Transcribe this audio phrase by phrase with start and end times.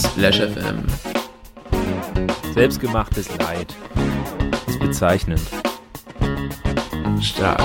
[0.00, 0.86] Splash FM.
[2.54, 3.74] Selbstgemachtes Leid.
[4.66, 5.42] Ist bezeichnend.
[7.20, 7.60] Stark.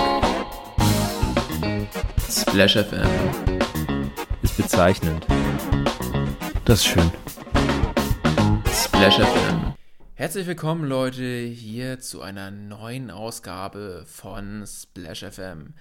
[2.30, 3.08] Splash FM.
[4.42, 5.26] Ist bezeichnend.
[6.66, 7.10] Das ist schön.
[8.74, 9.74] Splash FM.
[10.16, 15.74] Herzlich willkommen, Leute, hier zu einer neuen Ausgabe von Splash FM.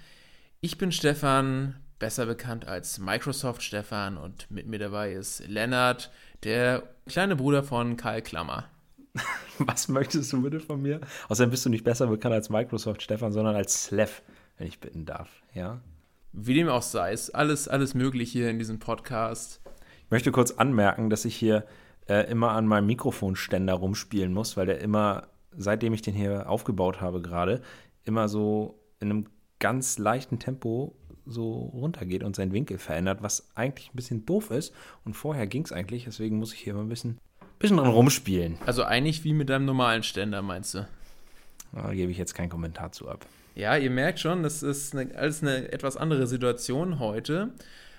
[0.61, 6.11] Ich bin Stefan, besser bekannt als Microsoft Stefan, und mit mir dabei ist Lennart,
[6.45, 8.65] der kleine Bruder von Karl Klammer.
[9.59, 11.01] Was möchtest du bitte von mir?
[11.29, 14.23] Außerdem bist du nicht besser bekannt als Microsoft Stefan, sondern als Slev,
[14.59, 15.43] wenn ich bitten darf.
[15.55, 15.81] Ja?
[16.33, 19.61] Wie dem auch sei, ist alles, alles möglich hier in diesem Podcast.
[20.05, 21.65] Ich möchte kurz anmerken, dass ich hier
[22.09, 27.01] äh, immer an meinem Mikrofonständer rumspielen muss, weil der immer, seitdem ich den hier aufgebaut
[27.01, 27.63] habe gerade,
[28.05, 29.27] immer so in einem
[29.61, 30.97] ganz leichten Tempo
[31.27, 34.73] so runtergeht und seinen Winkel verändert, was eigentlich ein bisschen doof ist.
[35.05, 37.19] Und vorher ging es eigentlich, deswegen muss ich hier mal ein bisschen,
[37.59, 38.59] bisschen dran rumspielen.
[38.67, 40.87] Also eigentlich wie mit deinem normalen Ständer, meinst du?
[41.73, 43.27] Da gebe ich jetzt keinen Kommentar zu ab.
[43.55, 47.53] Ja, ihr merkt schon, das ist eine, alles eine etwas andere Situation heute.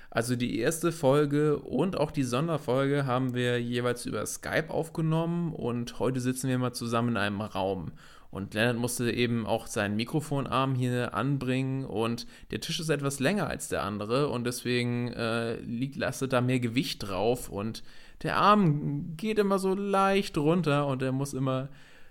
[0.09, 5.99] Also die erste Folge und auch die Sonderfolge haben wir jeweils über Skype aufgenommen und
[5.99, 7.91] heute sitzen wir mal zusammen in einem Raum.
[8.31, 13.47] Und Lennart musste eben auch seinen Mikrofonarm hier anbringen und der Tisch ist etwas länger
[13.47, 17.83] als der andere und deswegen äh, liegt, lastet da mehr Gewicht drauf und
[18.23, 21.69] der Arm geht immer so leicht runter und er muss immer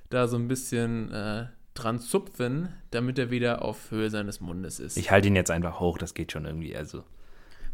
[0.08, 4.96] da so ein bisschen äh, dran zupfen, damit er wieder auf Höhe seines Mundes ist.
[4.96, 6.76] Ich halte ihn jetzt einfach hoch, das geht schon irgendwie.
[6.76, 7.02] Also.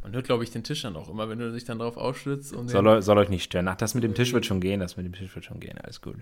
[0.03, 2.55] Man hört, glaube ich, den Tisch dann auch immer, wenn du dich dann drauf ausschützt.
[2.67, 3.69] soll, soll euch nicht stören.
[3.69, 5.77] Ach, das mit dem Tisch wird schon gehen, das mit dem Tisch wird schon gehen,
[5.79, 6.17] alles gut.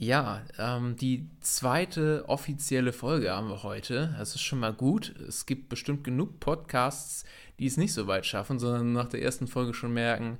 [0.00, 4.14] Ja, ähm, die zweite offizielle Folge haben wir heute.
[4.18, 5.14] Das ist schon mal gut.
[5.28, 7.26] Es gibt bestimmt genug Podcasts,
[7.58, 10.38] die es nicht so weit schaffen, sondern nach der ersten Folge schon merken,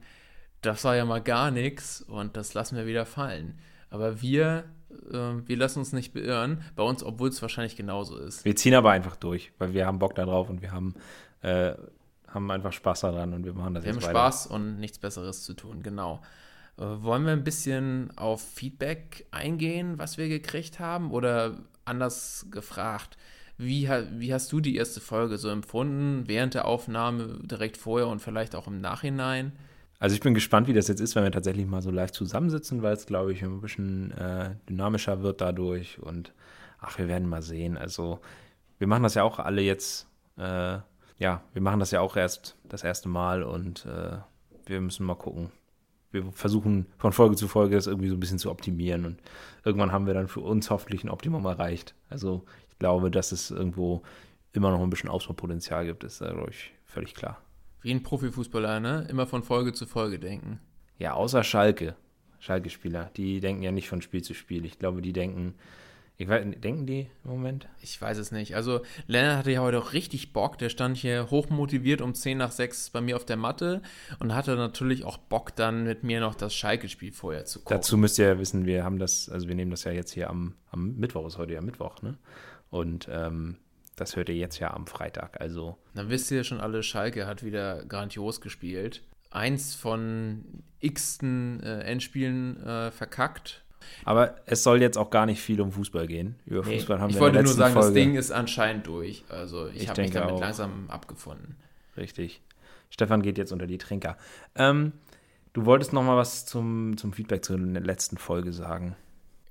[0.62, 3.58] das war ja mal gar nichts und das lassen wir wieder fallen.
[3.90, 4.64] Aber wir,
[5.12, 8.46] äh, wir lassen uns nicht beirren, bei uns, obwohl es wahrscheinlich genauso ist.
[8.46, 10.94] Wir ziehen aber einfach durch, weil wir haben Bock darauf und wir haben,
[11.42, 11.74] äh,
[12.28, 14.14] haben einfach Spaß daran und wir machen das wir jetzt weiter.
[14.14, 16.22] Wir haben Spaß und nichts Besseres zu tun, genau.
[16.80, 21.10] Äh, wollen wir ein bisschen auf Feedback eingehen, was wir gekriegt haben?
[21.12, 23.18] Oder anders gefragt,
[23.58, 28.20] wie, wie hast du die erste Folge so empfunden, während der Aufnahme, direkt vorher und
[28.20, 29.52] vielleicht auch im Nachhinein?
[29.98, 32.82] Also ich bin gespannt, wie das jetzt ist, wenn wir tatsächlich mal so live zusammensitzen,
[32.82, 35.98] weil es, glaube ich, ein bisschen äh, dynamischer wird dadurch.
[35.98, 36.32] Und
[36.80, 37.76] ach, wir werden mal sehen.
[37.76, 38.20] Also
[38.78, 40.08] wir machen das ja auch alle jetzt,
[40.38, 40.78] äh,
[41.18, 44.16] ja, wir machen das ja auch erst das erste Mal und äh,
[44.64, 45.50] wir müssen mal gucken,
[46.12, 49.18] wir versuchen von Folge zu Folge das irgendwie so ein bisschen zu optimieren und
[49.64, 51.94] irgendwann haben wir dann für uns hoffentlich ein Optimum erreicht.
[52.08, 54.02] Also ich glaube, dass es irgendwo
[54.52, 57.40] immer noch ein bisschen Ausbaupotenzial gibt, ist dadurch völlig klar.
[57.82, 59.06] Wie ein Profifußballer, ne?
[59.08, 60.60] Immer von Folge zu Folge denken.
[60.98, 61.94] Ja, außer Schalke.
[62.40, 64.64] Schalke-Spieler, die denken ja nicht von Spiel zu Spiel.
[64.64, 65.54] Ich glaube, die denken
[66.20, 67.66] ich weiß, denken die im Moment?
[67.80, 68.54] Ich weiß es nicht.
[68.54, 70.58] Also, Lennart hatte ja heute auch richtig Bock.
[70.58, 73.80] Der stand hier hochmotiviert um 10 nach 6 bei mir auf der Matte
[74.18, 77.74] und hatte natürlich auch Bock, dann mit mir noch das Schalke-Spiel vorher zu gucken.
[77.74, 80.28] Dazu müsst ihr ja wissen, wir haben das, also wir nehmen das ja jetzt hier
[80.28, 82.18] am, am Mittwoch, ist heute ja Mittwoch, ne?
[82.68, 83.56] Und ähm,
[83.96, 85.40] das hört ihr jetzt ja am Freitag.
[85.40, 85.78] Also.
[85.94, 89.02] Dann wisst ihr schon alle, Schalke hat wieder grandios gespielt.
[89.30, 90.44] Eins von
[90.80, 93.64] x-ten äh, Endspielen äh, verkackt
[94.04, 96.36] aber es soll jetzt auch gar nicht viel um Fußball gehen.
[96.46, 97.88] Über nee, Fußball haben ich wir wollte nur sagen, Folge.
[97.88, 99.24] das Ding ist anscheinend durch.
[99.28, 100.40] Also ich, ich habe mich damit auch.
[100.40, 101.56] langsam abgefunden.
[101.96, 102.40] Richtig.
[102.90, 104.16] Stefan geht jetzt unter die Trinker.
[104.54, 104.92] Ähm,
[105.52, 108.96] du wolltest noch mal was zum, zum Feedback zur letzten Folge sagen.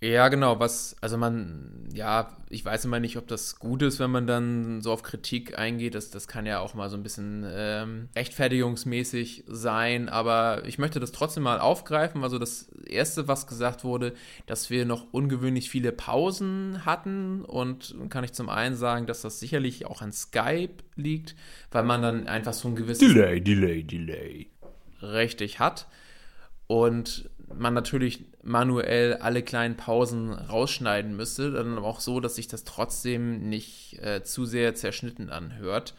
[0.02, 4.10] Ja, genau, was, also man, ja, ich weiß immer nicht, ob das gut ist, wenn
[4.10, 5.94] man dann so auf Kritik eingeht.
[5.94, 11.02] Das, das kann ja auch mal so ein bisschen ähm, rechtfertigungsmäßig sein, aber ich möchte
[11.02, 12.24] das trotzdem mal aufgreifen.
[12.24, 14.14] Also das Erste, was gesagt wurde,
[14.46, 19.42] dass wir noch ungewöhnlich viele Pausen hatten und kann ich zum einen sagen, dass das
[19.42, 21.36] sicherlich auch an Skype liegt,
[21.72, 24.48] weil man dann einfach so ein gewisses Delay, Delay, Delay
[25.02, 25.88] richtig hat
[26.68, 32.48] und man natürlich manuell alle kleinen Pausen rausschneiden müsste, dann aber auch so, dass sich
[32.48, 35.94] das trotzdem nicht äh, zu sehr zerschnitten anhört.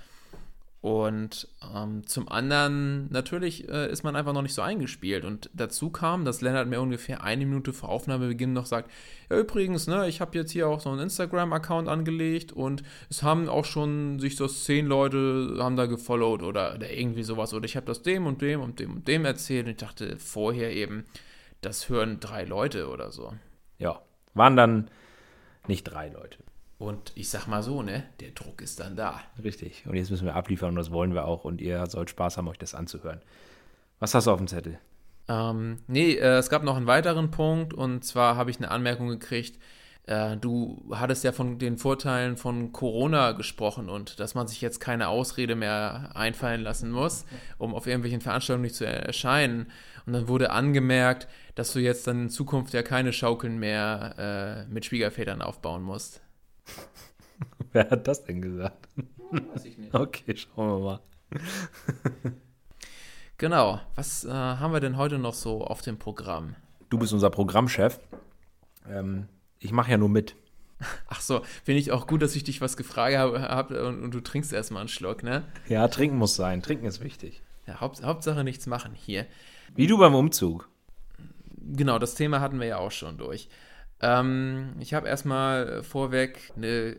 [0.82, 5.26] Und ähm, zum anderen, natürlich äh, ist man einfach noch nicht so eingespielt.
[5.26, 8.90] Und dazu kam, dass Lennart mir ungefähr eine Minute vor Aufnahmebeginn noch sagt:
[9.28, 13.50] Ja, übrigens, ne, ich habe jetzt hier auch so einen Instagram-Account angelegt und es haben
[13.50, 17.52] auch schon sich so zehn Leute haben da gefollowt oder, oder irgendwie sowas.
[17.52, 19.66] Oder ich habe das dem und dem und dem und dem erzählt.
[19.66, 21.04] Und ich dachte vorher eben,
[21.60, 23.32] das hören drei Leute oder so.
[23.78, 24.00] Ja,
[24.34, 24.90] waren dann
[25.66, 26.38] nicht drei Leute.
[26.78, 29.20] Und ich sag mal so, ne, der Druck ist dann da.
[29.42, 29.84] Richtig.
[29.86, 31.44] Und jetzt müssen wir abliefern und das wollen wir auch.
[31.44, 33.20] Und ihr sollt Spaß haben, euch das anzuhören.
[33.98, 34.78] Was hast du auf dem Zettel?
[35.28, 39.08] Ähm, nee, äh, es gab noch einen weiteren Punkt und zwar habe ich eine Anmerkung
[39.08, 39.58] gekriegt.
[40.10, 44.80] Äh, du hattest ja von den Vorteilen von Corona gesprochen und dass man sich jetzt
[44.80, 47.24] keine Ausrede mehr einfallen lassen muss,
[47.58, 49.70] um auf irgendwelchen Veranstaltungen nicht zu erscheinen.
[50.06, 54.72] Und dann wurde angemerkt, dass du jetzt dann in Zukunft ja keine Schaukeln mehr äh,
[54.72, 56.20] mit Schwiegervätern aufbauen musst.
[57.72, 58.88] Wer hat das denn gesagt?
[59.30, 59.94] Weiß ich nicht.
[59.94, 61.00] Okay, schauen wir mal.
[63.38, 63.80] Genau.
[63.94, 66.56] Was äh, haben wir denn heute noch so auf dem Programm?
[66.90, 67.98] Du bist unser Programmchef.
[68.86, 69.28] Ähm,
[69.60, 70.34] ich mache ja nur mit.
[71.08, 74.14] Ach so, finde ich auch gut, dass ich dich was gefragt habe hab, und, und,
[74.14, 75.44] du trinkst erstmal einen Schluck, ne?
[75.68, 76.62] Ja, trinken muss sein.
[76.62, 77.42] Trinken ist wichtig.
[77.66, 79.26] Ja, Haupt, Hauptsache nichts machen hier.
[79.74, 80.68] Wie du beim Umzug.
[81.58, 83.48] Genau, das Thema hatten wir ja auch schon durch.
[84.00, 86.96] Ähm, ich habe erstmal vorweg eine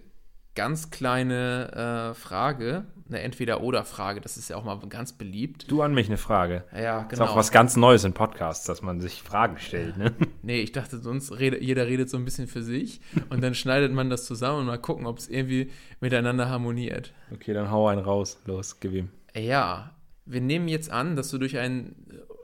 [0.55, 5.69] ganz kleine äh, Frage, eine Entweder-Oder-Frage, das ist ja auch mal ganz beliebt.
[5.69, 6.63] Du an mich eine Frage.
[6.73, 7.23] Ja, genau.
[7.23, 10.13] Ist auch was ganz Neues in Podcasts, dass man sich Fragen stellt, ne?
[10.43, 13.93] Nee, ich dachte, sonst redet, jeder redet so ein bisschen für sich und dann schneidet
[13.93, 17.13] man das zusammen und mal gucken, ob es irgendwie miteinander harmoniert.
[17.33, 18.39] Okay, dann hau einen raus.
[18.45, 19.09] Los, gib ihm.
[19.35, 19.91] Ja,
[20.25, 21.95] wir nehmen jetzt an, dass du durch einen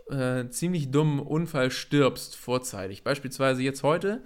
[0.10, 3.04] äh, ziemlich dummen Unfall stirbst vorzeitig.
[3.04, 4.22] Beispielsweise jetzt heute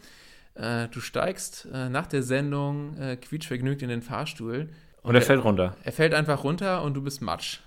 [0.55, 4.69] äh, du steigst äh, nach der Sendung äh, quietschvergnügt in den Fahrstuhl.
[5.01, 5.75] Und, und er, er fällt runter.
[5.83, 7.59] Er fällt einfach runter und du bist Matsch.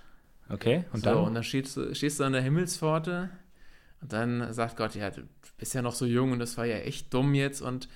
[0.49, 1.17] Okay, und so, dann?
[1.17, 3.29] und dann stehst, stehst du an der Himmelspforte
[4.01, 5.23] und dann sagt Gott, ja, du
[5.57, 7.89] bist ja noch so jung und das war ja echt dumm jetzt und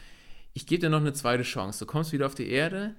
[0.53, 1.85] ich gebe dir noch eine zweite Chance.
[1.85, 2.95] Du kommst wieder auf die Erde,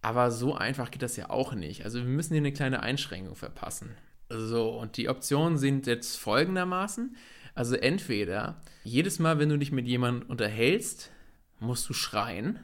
[0.00, 1.84] aber so einfach geht das ja auch nicht.
[1.84, 3.90] Also wir müssen dir eine kleine Einschränkung verpassen.
[4.30, 7.16] So, und die Optionen sind jetzt folgendermaßen.
[7.54, 11.10] Also entweder jedes Mal, wenn du dich mit jemandem unterhältst,
[11.58, 12.58] musst du schreien.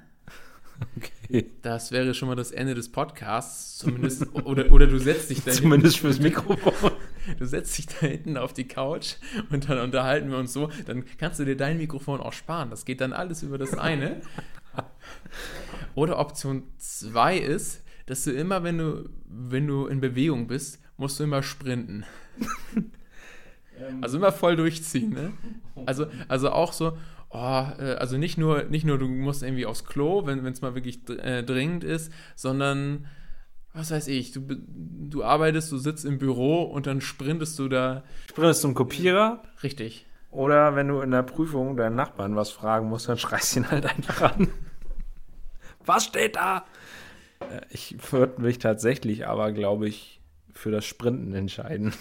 [0.97, 1.51] Okay.
[1.63, 4.35] Das wäre schon mal das Ende des Podcasts, zumindest.
[4.45, 6.93] oder, oder du setzt dich da Zumindest fürs Mikrofon.
[7.39, 9.15] Du setzt dich da hinten auf die Couch
[9.51, 10.71] und dann unterhalten wir uns so.
[10.87, 12.71] Dann kannst du dir dein Mikrofon auch sparen.
[12.71, 14.21] Das geht dann alles über das eine.
[15.97, 21.19] Oder Option 2 ist, dass du immer, wenn du, wenn du in Bewegung bist, musst
[21.19, 22.05] du immer sprinten.
[23.79, 24.03] Ähm.
[24.03, 25.33] Also immer voll durchziehen, ne?
[25.85, 26.97] Also, also auch so,
[27.31, 30.75] oh, äh, also nicht nur, nicht nur, du musst irgendwie aufs Klo, wenn es mal
[30.75, 33.07] wirklich äh, dringend ist, sondern
[33.77, 38.05] was weiß ich, du, du arbeitest, du sitzt im Büro und dann sprintest du da.
[38.31, 39.43] Sprintest zum Kopierer?
[39.63, 40.07] Richtig.
[40.31, 43.71] Oder wenn du in der Prüfung deinen Nachbarn was fragen musst, dann schreist du ihn
[43.71, 44.49] halt einfach an.
[45.85, 46.65] was steht da?
[47.41, 50.21] Äh, ich würde mich tatsächlich aber, glaube ich,
[50.55, 51.93] für das Sprinten entscheiden.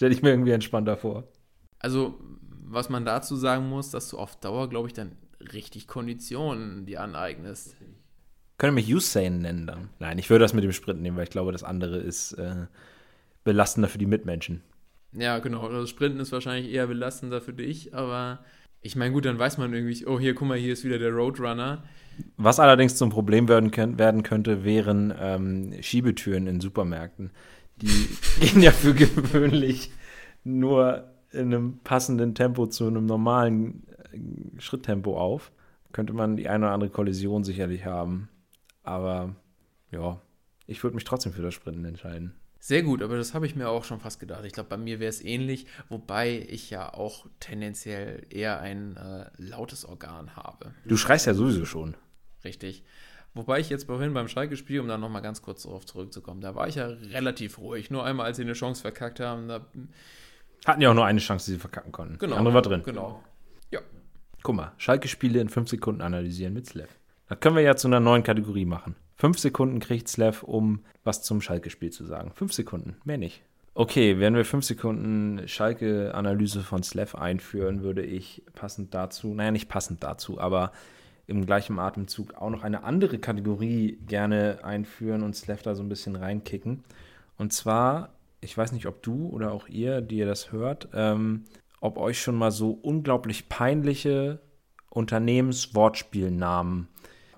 [0.00, 1.24] Stelle ich mir irgendwie entspannter vor.
[1.78, 2.18] Also,
[2.64, 5.12] was man dazu sagen muss, dass du auf Dauer, glaube ich, dann
[5.52, 7.76] richtig Konditionen dir aneignest.
[8.56, 9.90] Können mich Usain nennen dann?
[9.98, 12.64] Nein, ich würde das mit dem Sprint nehmen, weil ich glaube, das andere ist äh,
[13.44, 14.62] belastender für die Mitmenschen.
[15.12, 15.64] Ja, genau.
[15.64, 18.42] Das also Sprinten ist wahrscheinlich eher belastender für dich, aber
[18.80, 21.10] ich meine, gut, dann weiß man irgendwie, oh, hier, guck mal, hier ist wieder der
[21.10, 21.84] Roadrunner.
[22.38, 27.32] Was allerdings zum Problem werden, werden könnte, wären ähm, Schiebetüren in Supermärkten
[27.82, 28.08] die
[28.40, 29.90] gehen ja für gewöhnlich
[30.44, 35.52] nur in einem passenden Tempo zu einem normalen äh, Schritttempo auf.
[35.92, 38.28] Könnte man die eine oder andere Kollision sicherlich haben.
[38.82, 39.34] Aber
[39.90, 40.20] ja,
[40.66, 42.34] ich würde mich trotzdem für das Sprinten entscheiden.
[42.62, 44.44] Sehr gut, aber das habe ich mir auch schon fast gedacht.
[44.44, 49.30] Ich glaube, bei mir wäre es ähnlich, wobei ich ja auch tendenziell eher ein äh,
[49.38, 50.74] lautes Organ habe.
[50.84, 51.96] Du schreist ja sowieso schon.
[52.44, 52.84] Richtig.
[53.34, 56.66] Wobei ich jetzt vorhin beim Schalke-Spiel, um da nochmal ganz kurz darauf zurückzukommen, da war
[56.66, 57.90] ich ja relativ ruhig.
[57.90, 59.66] Nur einmal, als sie eine Chance verkackt haben, da.
[60.66, 62.18] Hatten ja auch nur eine Chance, die sie verkacken konnten.
[62.18, 62.32] Genau.
[62.32, 62.82] Die andere war drin.
[62.84, 63.22] Genau.
[63.70, 63.80] Ja.
[64.42, 66.88] Guck mal, Schalke-Spiele in fünf Sekunden analysieren mit Slev.
[67.28, 68.96] Das können wir ja zu einer neuen Kategorie machen.
[69.14, 72.32] Fünf Sekunden kriegt Slev, um was zum Schalke-Spiel zu sagen.
[72.34, 73.42] Fünf Sekunden, mehr nicht.
[73.74, 79.68] Okay, wenn wir fünf Sekunden Schalke-Analyse von Slev einführen, würde ich passend dazu, naja, nicht
[79.68, 80.72] passend dazu, aber
[81.30, 85.88] im gleichen Atemzug auch noch eine andere Kategorie gerne einführen und Slav da so ein
[85.88, 86.82] bisschen reinkicken.
[87.38, 88.10] Und zwar,
[88.40, 91.44] ich weiß nicht, ob du oder auch ihr, die ihr das hört, ähm,
[91.80, 94.40] ob euch schon mal so unglaublich peinliche
[94.90, 96.88] Unternehmenswortspielnamen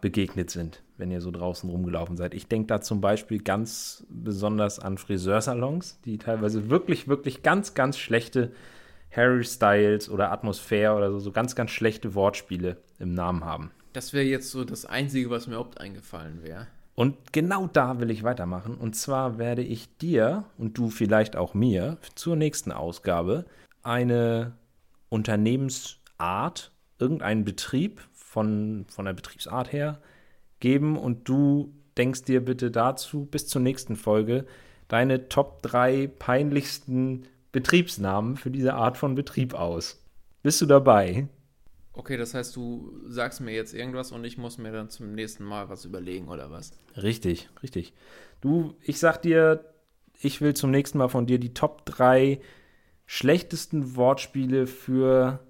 [0.01, 2.33] begegnet sind, wenn ihr so draußen rumgelaufen seid.
[2.33, 7.99] Ich denke da zum Beispiel ganz besonders an Friseursalons, die teilweise wirklich, wirklich ganz, ganz
[7.99, 8.53] schlechte
[9.15, 13.71] Harry Styles oder Atmosphäre oder so, so ganz, ganz schlechte Wortspiele im Namen haben.
[13.93, 16.67] Das wäre jetzt so das Einzige, was mir überhaupt eingefallen wäre.
[16.95, 18.75] Und genau da will ich weitermachen.
[18.75, 23.47] Und zwar werde ich dir und du vielleicht auch mir zur nächsten Ausgabe
[23.83, 24.53] eine
[25.09, 30.01] Unternehmensart, irgendeinen Betrieb von, von der Betriebsart her
[30.61, 34.47] geben und du denkst dir bitte dazu bis zur nächsten Folge
[34.89, 40.03] deine Top 3 peinlichsten Betriebsnamen für diese Art von Betrieb aus.
[40.43, 41.29] Bist du dabei?
[41.95, 45.45] Okay, das heißt, du sagst mir jetzt irgendwas und ich muss mir dann zum nächsten
[45.45, 46.73] Mal was überlegen oder was?
[46.97, 47.93] Richtig, richtig.
[48.41, 49.73] Du, ich sag dir,
[50.21, 52.41] ich will zum nächsten Mal von dir die Top 3
[53.05, 55.41] schlechtesten Wortspiele für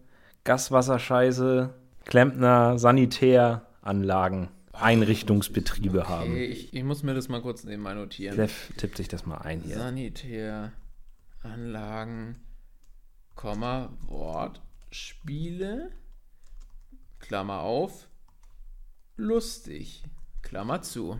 [0.42, 1.72] Gaswasserscheiße,
[2.04, 6.36] Klempner, Sanitäranlagen, Einrichtungsbetriebe okay, haben.
[6.36, 8.34] Ich, ich, muss mir das mal kurz nebenbei notieren.
[8.34, 9.76] Steff tippt sich das mal ein hier.
[9.76, 12.40] Sanitäranlagen,
[13.36, 15.92] Komma, Wortspiele.
[17.22, 18.08] Klammer auf,
[19.16, 20.02] lustig,
[20.42, 21.18] Klammer zu.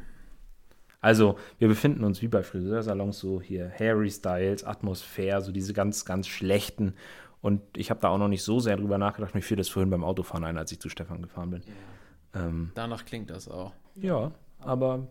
[1.00, 6.04] Also, wir befinden uns wie bei Friseursalons so hier Harry Styles, Atmosphäre, so diese ganz,
[6.04, 6.94] ganz schlechten.
[7.40, 9.34] Und ich habe da auch noch nicht so sehr drüber nachgedacht.
[9.34, 11.62] Mir fiel das vorhin beim Autofahren ein, als ich zu Stefan gefahren bin.
[12.34, 12.46] Ja.
[12.46, 13.72] Ähm, Danach klingt das auch.
[13.96, 15.08] Ja, aber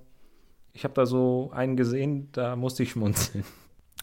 [0.74, 3.43] ich habe da so einen gesehen, da musste ich schmunzeln.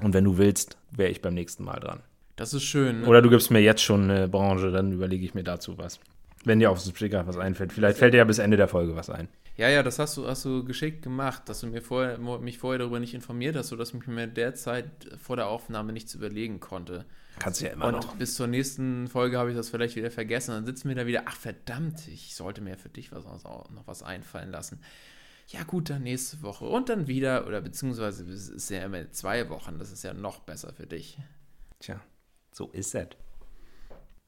[0.03, 2.03] Und wenn du willst, wäre ich beim nächsten Mal dran.
[2.37, 3.01] Das ist schön.
[3.01, 3.07] Ne?
[3.07, 5.99] Oder du gibst mir jetzt schon eine Branche, dann überlege ich mir dazu was.
[6.45, 7.73] Wenn dir auf den Sticker was einfällt.
[7.73, 9.29] Vielleicht fällt dir ja bis Ende der Folge was ein.
[9.57, 12.79] Ja, ja, das hast du, hast du geschickt gemacht, dass du mir vorher, mich vorher
[12.79, 14.89] darüber nicht informiert hast, sodass ich mir derzeit
[15.21, 17.05] vor der Aufnahme nichts überlegen konnte.
[17.41, 18.15] Kannst du ja immer Und noch.
[18.15, 20.53] bis zur nächsten Folge habe ich das vielleicht wieder vergessen.
[20.53, 24.05] Dann sitzen wir da wieder, ach verdammt, ich sollte mir für dich was, noch was
[24.05, 24.81] einfallen lassen.
[25.49, 26.67] Ja gut, dann nächste Woche.
[26.67, 30.41] Und dann wieder, oder beziehungsweise es ist ja immer zwei Wochen, das ist ja noch
[30.41, 31.19] besser für dich.
[31.81, 32.01] Tja,
[32.53, 33.09] so ist es.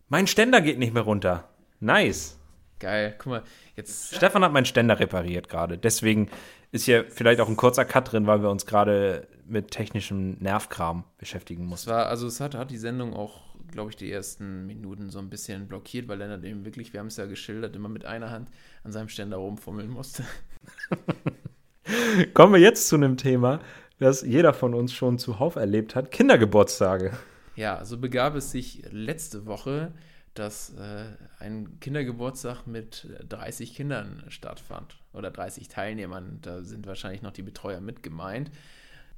[0.08, 1.48] Mein Ständer geht nicht mehr runter.
[1.80, 2.38] Nice.
[2.78, 3.14] Geil.
[3.18, 3.42] Guck mal,
[3.76, 4.14] jetzt.
[4.14, 5.76] Stefan hat meinen Ständer repariert gerade.
[5.76, 6.30] Deswegen
[6.72, 11.04] ist hier vielleicht auch ein kurzer Cut drin, weil wir uns gerade mit technischem Nervkram
[11.18, 11.90] beschäftigen mussten.
[11.90, 15.18] Es war, also es hat, hat die Sendung auch, glaube ich, die ersten Minuten so
[15.18, 18.30] ein bisschen blockiert, weil Lennart eben wirklich, wir haben es ja geschildert, immer mit einer
[18.30, 18.50] Hand
[18.84, 20.24] an seinem Ständer rumfummeln musste.
[22.34, 23.60] Kommen wir jetzt zu einem Thema,
[23.98, 27.12] das jeder von uns schon zuhauf erlebt hat: Kindergeburtstage.
[27.56, 29.92] Ja, so begab es sich letzte Woche,
[30.34, 31.04] dass äh,
[31.38, 36.38] ein Kindergeburtstag mit 30 Kindern stattfand oder 30 Teilnehmern.
[36.42, 38.50] Da sind wahrscheinlich noch die Betreuer mit gemeint.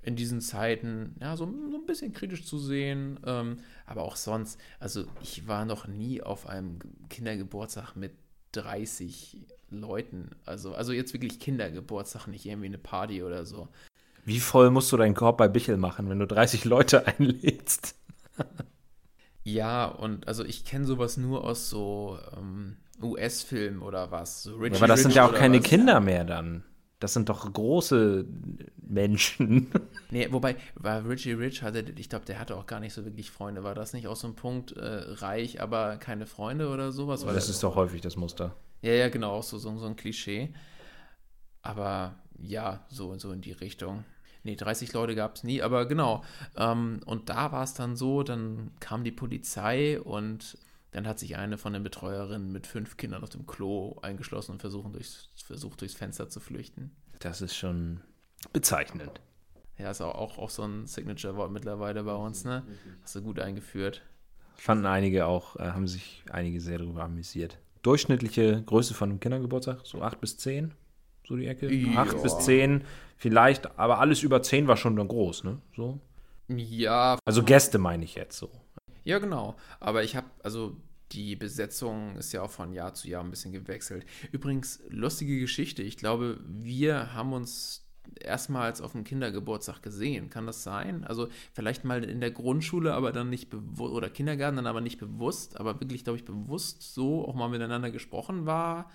[0.02, 4.58] In diesen Zeiten, ja, so, so ein bisschen kritisch zu sehen, ähm, aber auch sonst.
[4.80, 8.12] Also, ich war noch nie auf einem Kindergeburtstag mit
[8.52, 9.36] 30
[9.70, 10.30] Leuten.
[10.44, 13.68] Also, also jetzt wirklich Kindergeburtstag, nicht irgendwie eine Party oder so.
[14.24, 17.96] Wie voll musst du deinen Korb bei Bichel machen, wenn du 30 Leute einlädst?
[19.44, 24.42] Ja, und also ich kenne sowas nur aus so ähm, US-Filmen oder was.
[24.44, 25.64] So Richie, aber das Rich sind ja auch keine was.
[25.64, 26.64] Kinder mehr dann.
[27.00, 28.26] Das sind doch große
[28.80, 29.70] Menschen.
[30.10, 33.30] Nee, wobei, war Richie Rich hatte, ich glaube, der hatte auch gar nicht so wirklich
[33.30, 33.64] Freunde.
[33.64, 37.24] War das nicht auch so ein Punkt, äh, reich, aber keine Freunde oder sowas?
[37.24, 38.54] das ist doch häufig das Muster.
[38.82, 40.52] Ja, ja, genau, auch so, so, so ein Klischee.
[41.62, 44.04] Aber ja, so, so in die Richtung.
[44.44, 46.24] Nee, 30 Leute gab es nie, aber genau.
[46.56, 50.58] Ähm, und da war es dann so, dann kam die Polizei und
[50.90, 54.60] dann hat sich eine von den Betreuerinnen mit fünf Kindern auf dem Klo eingeschlossen und
[54.60, 56.90] versuchen durchs, versucht durchs Fenster zu flüchten.
[57.20, 58.00] Das ist schon
[58.52, 59.20] bezeichnend.
[59.78, 62.62] Ja, ist auch, auch, auch so ein Signature-Wort mittlerweile bei uns, ne?
[63.02, 64.02] Hast du gut eingeführt.
[64.56, 67.58] Fanden einige auch, äh, haben sich einige sehr darüber amüsiert.
[67.82, 70.74] Durchschnittliche Größe von einem Kindergeburtstag, so acht bis zehn,
[71.26, 71.72] so die Ecke.
[71.72, 72.02] Ja.
[72.02, 72.84] Acht bis zehn
[73.22, 75.58] Vielleicht, aber alles über 10 war schon dann groß, ne?
[75.76, 76.00] So.
[76.48, 77.18] Ja.
[77.24, 78.50] Also Gäste meine ich jetzt so.
[79.04, 79.54] Ja, genau.
[79.78, 80.76] Aber ich habe, also
[81.12, 84.04] die Besetzung ist ja auch von Jahr zu Jahr ein bisschen gewechselt.
[84.32, 85.84] Übrigens, lustige Geschichte.
[85.84, 87.86] Ich glaube, wir haben uns
[88.18, 90.28] erstmals auf dem Kindergeburtstag gesehen.
[90.28, 91.04] Kann das sein?
[91.04, 94.98] Also vielleicht mal in der Grundschule, aber dann nicht bewusst, oder Kindergarten, dann aber nicht
[94.98, 98.90] bewusst, aber wirklich, glaube ich, bewusst so auch mal miteinander gesprochen war,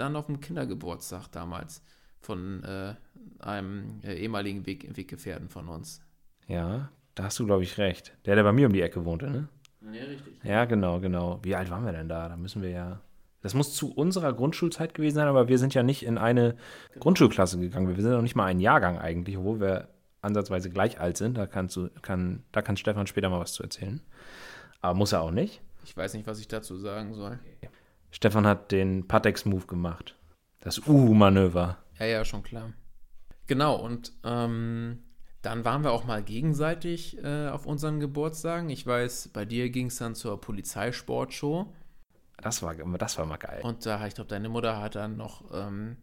[0.00, 1.82] dann auf dem Kindergeburtstag damals
[2.20, 2.94] von äh,
[3.40, 6.00] einem äh, ehemaligen Weg Weggefährten von uns.
[6.46, 8.16] Ja, da hast du, glaube ich, recht.
[8.24, 9.48] Der, der bei mir um die Ecke wohnte, ne?
[9.92, 10.44] Ja, richtig.
[10.44, 11.38] Ja, genau, genau.
[11.42, 12.28] Wie alt waren wir denn da?
[12.28, 13.00] Da müssen wir ja.
[13.40, 16.56] Das muss zu unserer Grundschulzeit gewesen sein, aber wir sind ja nicht in eine
[16.92, 17.02] genau.
[17.02, 17.88] Grundschulklasse gegangen.
[17.88, 19.88] Wir sind noch nicht mal ein Jahrgang eigentlich, obwohl wir
[20.22, 21.38] ansatzweise gleich alt sind.
[21.38, 24.00] Da, kannst du, kann, da kann Stefan später mal was zu erzählen.
[24.80, 25.60] Aber muss er auch nicht.
[25.84, 27.38] Ich weiß nicht, was ich dazu sagen soll.
[28.10, 30.16] Stefan hat den Patex-Move gemacht.
[30.60, 31.78] Das U-Manöver.
[31.98, 32.72] Ja, ja, schon klar.
[33.46, 34.98] Genau, und ähm,
[35.42, 38.70] dann waren wir auch mal gegenseitig äh, auf unseren Geburtstagen.
[38.70, 41.72] Ich weiß, bei dir ging es dann zur Polizeisportshow.
[42.42, 43.60] Das war, das war mal geil.
[43.62, 45.96] Und da, ich glaube, deine Mutter hat dann noch ähm,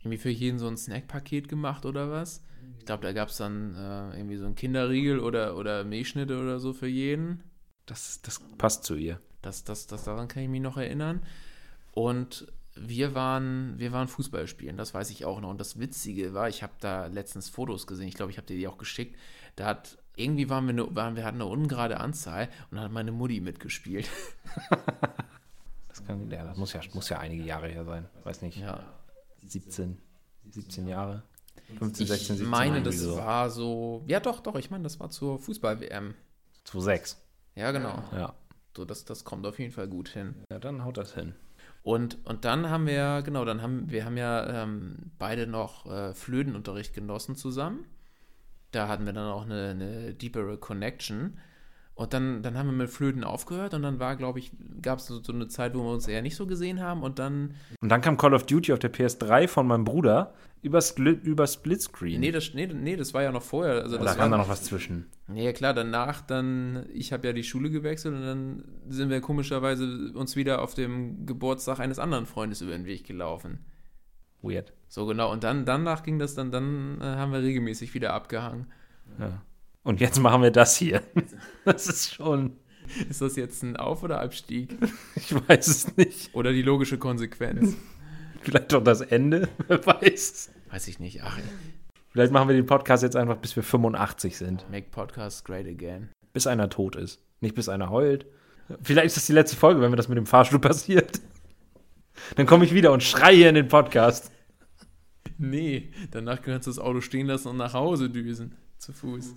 [0.00, 2.42] irgendwie für jeden so ein Snackpaket gemacht oder was.
[2.78, 6.58] Ich glaube, da gab es dann äh, irgendwie so ein Kinderriegel oder, oder Milchschnitte oder
[6.58, 7.42] so für jeden.
[7.86, 9.20] Das, das passt zu ihr.
[9.42, 11.22] Das, das, das, daran kann ich mich noch erinnern.
[11.98, 15.50] Und wir waren, wir waren Fußball spielen, das weiß ich auch noch.
[15.50, 18.56] Und das Witzige war, ich habe da letztens Fotos gesehen, ich glaube, ich habe dir
[18.56, 19.18] die auch geschickt.
[19.56, 22.92] Da hat irgendwie waren wir, eine, waren, wir hatten eine ungerade Anzahl und dann hat
[22.92, 24.08] meine Mutti mitgespielt.
[25.88, 28.06] Das, kann, ja, das muss, ja, muss ja einige Jahre her sein.
[28.22, 28.58] Weiß nicht.
[28.58, 28.84] Ja.
[29.44, 29.98] 17,
[30.48, 31.24] 17 Jahre.
[31.80, 33.16] 15, 16, 17 Ich meine, das so.
[33.16, 34.04] war so.
[34.06, 36.14] Ja, doch, doch, ich meine, das war zur Fußball-WM.
[36.68, 37.16] 2,6.
[37.56, 38.04] Ja, genau.
[38.12, 38.34] Ja.
[38.76, 40.36] So, das, das kommt auf jeden Fall gut hin.
[40.52, 41.34] ja, dann haut das hin.
[41.88, 46.12] Und, und dann haben wir, genau, dann haben wir haben ja ähm, beide noch äh,
[46.12, 47.86] Flötenunterricht genossen zusammen.
[48.72, 51.38] Da hatten wir dann auch eine, eine deepere Connection.
[51.98, 55.06] Und dann, dann haben wir mit Flöten aufgehört und dann war, glaube ich, gab es
[55.06, 57.88] so, so eine Zeit, wo wir uns eher nicht so gesehen haben und dann, Und
[57.88, 62.20] dann kam Call of Duty auf der PS3 von meinem Bruder über, Split, über Splitscreen.
[62.20, 63.82] nee, das, nee, nee, das war ja noch vorher.
[63.82, 65.06] Also da das kam da noch was zwischen.
[65.26, 69.20] nee, ja klar, danach dann, ich habe ja die Schule gewechselt und dann sind wir
[69.20, 73.58] komischerweise uns wieder auf dem Geburtstag eines anderen Freundes über den Weg gelaufen.
[74.40, 74.72] Weird.
[74.86, 78.68] So genau, und dann danach ging das dann, dann äh, haben wir regelmäßig wieder abgehangen.
[79.18, 79.42] Ja.
[79.88, 81.00] Und jetzt machen wir das hier.
[81.64, 82.58] Das ist schon.
[83.08, 84.76] Ist das jetzt ein Auf- oder Abstieg?
[85.16, 86.34] Ich weiß es nicht.
[86.34, 87.74] Oder die logische Konsequenz?
[88.42, 89.48] Vielleicht doch das Ende.
[89.66, 90.50] Wer weiß.
[90.70, 91.22] Weiß ich nicht.
[91.22, 91.38] Ach,
[92.10, 94.70] Vielleicht machen wir den Podcast jetzt einfach, bis wir 85 sind.
[94.70, 96.10] make Podcast great again.
[96.34, 97.22] Bis einer tot ist.
[97.40, 98.26] Nicht bis einer heult.
[98.82, 101.18] Vielleicht ist das die letzte Folge, wenn mir das mit dem Fahrstuhl passiert.
[102.36, 104.30] Dann komme ich wieder und schreie hier in den Podcast.
[105.38, 108.54] Nee, danach kannst du das Auto stehen lassen und nach Hause düsen.
[108.76, 109.34] Zu Fuß.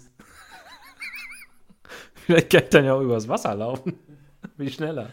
[2.25, 3.94] Vielleicht kann ich dann ja auch übers Wasser laufen.
[4.58, 5.10] Wie schneller.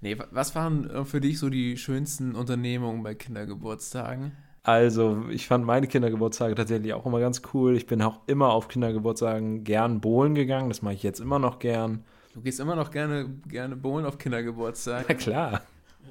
[0.00, 4.32] Nee, wa- was waren äh, für dich so die schönsten Unternehmungen bei Kindergeburtstagen?
[4.62, 7.76] Also, ich fand meine Kindergeburtstage tatsächlich auch immer ganz cool.
[7.76, 10.68] Ich bin auch immer auf Kindergeburtstagen gern bowlen gegangen.
[10.68, 12.04] Das mache ich jetzt immer noch gern.
[12.34, 15.06] Du gehst immer noch gerne, gerne bowlen auf Kindergeburtstag.
[15.08, 15.62] Na klar.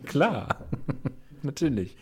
[0.06, 0.48] Klar.
[1.44, 1.96] Natürlich.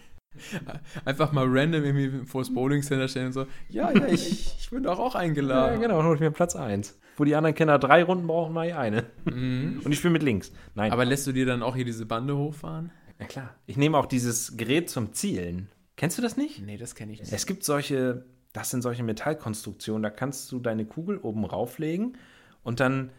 [1.05, 3.45] Einfach mal random irgendwie vor das Bowling Center stellen und so.
[3.69, 5.79] Ja, ja, ich, ich bin doch auch Ja, eingeladen.
[5.81, 6.99] genau, dann hole ich mir Platz 1.
[7.17, 9.05] Wo die anderen Kinder drei Runden brauchen, mache ich eine.
[9.25, 9.81] Mhm.
[9.83, 10.51] Und ich spiele mit links.
[10.73, 10.91] Nein.
[10.91, 12.91] Aber lässt du dir dann auch hier diese Bande hochfahren?
[13.19, 13.55] ja, klar.
[13.65, 15.69] Ich nehme auch dieses Gerät zum Zielen.
[15.95, 16.61] Kennst du das nicht?
[16.65, 17.31] Nee, das kenne ich nicht.
[17.31, 22.17] Es gibt solche, das sind solche Metallkonstruktionen, da kannst du deine Kugel oben rauflegen
[22.63, 23.11] und dann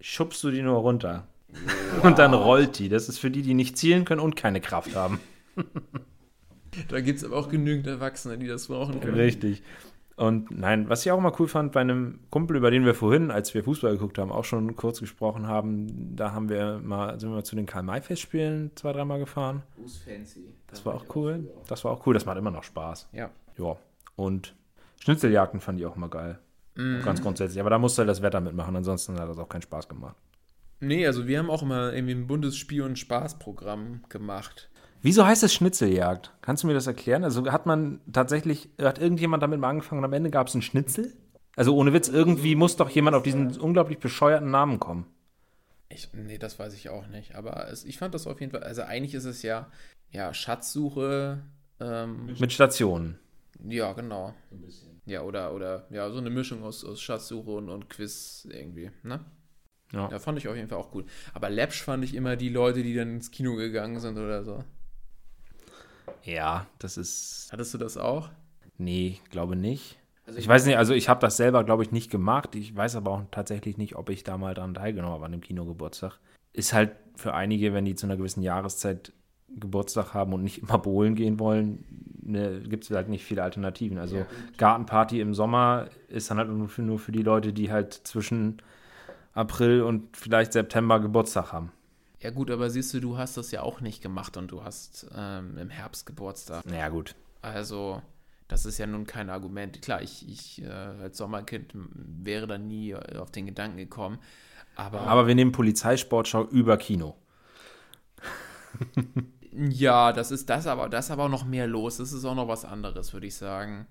[0.00, 1.26] schubst du die nur runter.
[2.02, 2.88] Und dann rollt die.
[2.90, 5.20] Das ist für die, die nicht zielen können und keine Kraft haben.
[6.88, 9.14] Da gibt es aber auch genügend Erwachsene, die das brauchen können.
[9.14, 9.62] Richtig.
[10.16, 13.30] Und nein, was ich auch mal cool fand, bei einem Kumpel, über den wir vorhin,
[13.30, 17.30] als wir Fußball geguckt haben, auch schon kurz gesprochen haben, da haben wir mal, sind
[17.30, 19.62] wir mal zu den Karl-May-Festspielen zwei, dreimal gefahren.
[20.04, 20.54] fancy.
[20.68, 21.50] Das war auch cool.
[21.66, 23.08] Das war auch cool, das macht immer noch Spaß.
[23.12, 23.30] Ja.
[23.58, 23.76] Ja.
[24.16, 24.54] Und
[25.00, 26.38] Schnitzeljagden fand ich auch immer geil.
[26.74, 27.60] Ganz grundsätzlich.
[27.60, 30.16] Aber da musste halt das Wetter mitmachen, ansonsten hat das auch keinen Spaß gemacht.
[30.80, 34.68] Nee, also wir haben auch immer irgendwie ein buntes Spiel- und Spaßprogramm gemacht.
[35.02, 36.32] Wieso heißt es Schnitzeljagd?
[36.42, 37.24] Kannst du mir das erklären?
[37.24, 40.62] Also hat man tatsächlich, hat irgendjemand damit mal angefangen und am Ende gab es einen
[40.62, 41.12] Schnitzel?
[41.56, 45.06] Also ohne Witz, irgendwie muss doch jemand auf diesen unglaublich bescheuerten Namen kommen.
[45.88, 47.34] Ich, nee, das weiß ich auch nicht.
[47.34, 48.62] Aber es, ich fand das auf jeden Fall.
[48.62, 49.70] Also eigentlich ist es ja,
[50.10, 51.42] ja Schatzsuche.
[51.80, 53.18] Ähm, Mit Stationen.
[53.68, 54.34] ja, genau.
[55.04, 59.24] Ja, oder, oder ja, so eine Mischung aus, aus Schatzsuche und, und Quiz irgendwie, ne?
[59.92, 60.08] Ja.
[60.10, 61.06] Ja, fand ich auf jeden Fall auch gut.
[61.34, 64.64] Aber Läppsch fand ich immer die Leute, die dann ins Kino gegangen sind oder so.
[66.24, 67.48] Ja, das ist.
[67.52, 68.30] Hattest du das auch?
[68.78, 69.98] Nee, glaube nicht.
[70.26, 72.54] Also Ich weiß nicht, also ich habe das selber, glaube ich, nicht gemacht.
[72.54, 75.40] Ich weiß aber auch tatsächlich nicht, ob ich da mal dran teilgenommen habe an dem
[75.40, 76.18] Kinogeburtstag.
[76.52, 79.12] Ist halt für einige, wenn die zu einer gewissen Jahreszeit
[79.48, 81.84] Geburtstag haben und nicht immer bowlen gehen wollen,
[82.22, 83.98] ne, gibt es halt nicht viele Alternativen.
[83.98, 84.24] Also
[84.56, 88.62] Gartenparty im Sommer ist dann halt nur für, nur für die Leute, die halt zwischen
[89.34, 91.72] April und vielleicht September Geburtstag haben.
[92.22, 95.06] Ja gut, aber siehst du, du hast das ja auch nicht gemacht und du hast
[95.16, 96.64] ähm, im Herbst Geburtstag.
[96.66, 97.16] Naja, gut.
[97.40, 98.00] Also,
[98.46, 99.82] das ist ja nun kein Argument.
[99.82, 104.18] Klar, ich, ich äh, als Sommerkind wäre da nie äh, auf den Gedanken gekommen.
[104.76, 107.16] Aber, Aber wir nehmen Polizeisportschau über Kino.
[109.52, 111.96] ja, das ist das aber, das aber auch noch mehr los.
[111.96, 113.86] Das ist auch noch was anderes, würde ich sagen.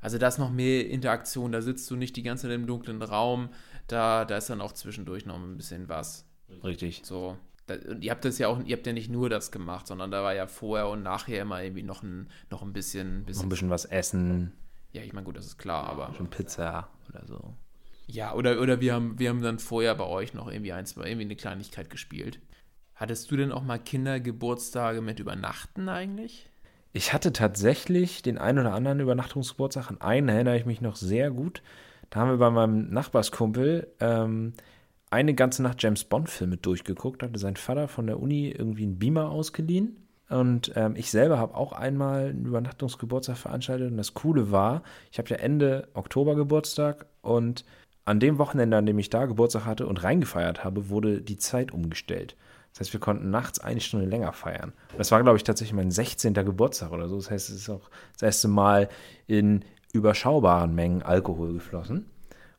[0.00, 3.02] Also da ist noch mehr Interaktion, da sitzt du nicht die ganze Zeit im dunklen
[3.02, 3.48] Raum,
[3.88, 6.26] da, da ist dann auch zwischendurch noch ein bisschen was.
[6.62, 7.00] Richtig.
[7.04, 7.38] So.
[7.66, 10.10] Da, und ihr habt das ja auch, ihr habt ja nicht nur das gemacht, sondern
[10.10, 13.46] da war ja vorher und nachher immer irgendwie noch ein, noch ein bisschen, Noch bisschen
[13.46, 14.52] ein bisschen was essen,
[14.94, 16.14] ja, ich meine, gut, das ist klar, aber.
[16.14, 17.54] schon Pizza oder so.
[18.06, 21.22] Ja, oder, oder wir, haben, wir haben dann vorher bei euch noch irgendwie eins, irgendwie
[21.22, 22.38] eine Kleinigkeit gespielt.
[22.94, 26.48] Hattest du denn auch mal Kindergeburtstage mit Übernachten eigentlich?
[26.92, 29.90] Ich hatte tatsächlich den einen oder anderen Übernachtungsgeburtstag.
[29.90, 31.60] An einen erinnere ich mich noch sehr gut.
[32.10, 34.52] Da haben wir bei meinem Nachbarskumpel ähm,
[35.14, 37.22] eine ganze Nacht James Bond-Filme durchgeguckt.
[37.22, 39.96] Hatte sein Vater von der Uni irgendwie einen Beamer ausgeliehen.
[40.28, 43.90] Und ähm, ich selber habe auch einmal einen Übernachtungsgeburtstag veranstaltet.
[43.90, 47.64] Und das Coole war, ich habe ja Ende Oktober Geburtstag und
[48.04, 51.72] an dem Wochenende, an dem ich da Geburtstag hatte und reingefeiert habe, wurde die Zeit
[51.72, 52.36] umgestellt.
[52.72, 54.72] Das heißt, wir konnten nachts eine Stunde länger feiern.
[54.98, 56.34] Das war, glaube ich, tatsächlich mein 16.
[56.34, 57.16] Geburtstag oder so.
[57.16, 58.88] Das heißt, es ist auch das erste Mal
[59.28, 62.06] in überschaubaren Mengen Alkohol geflossen.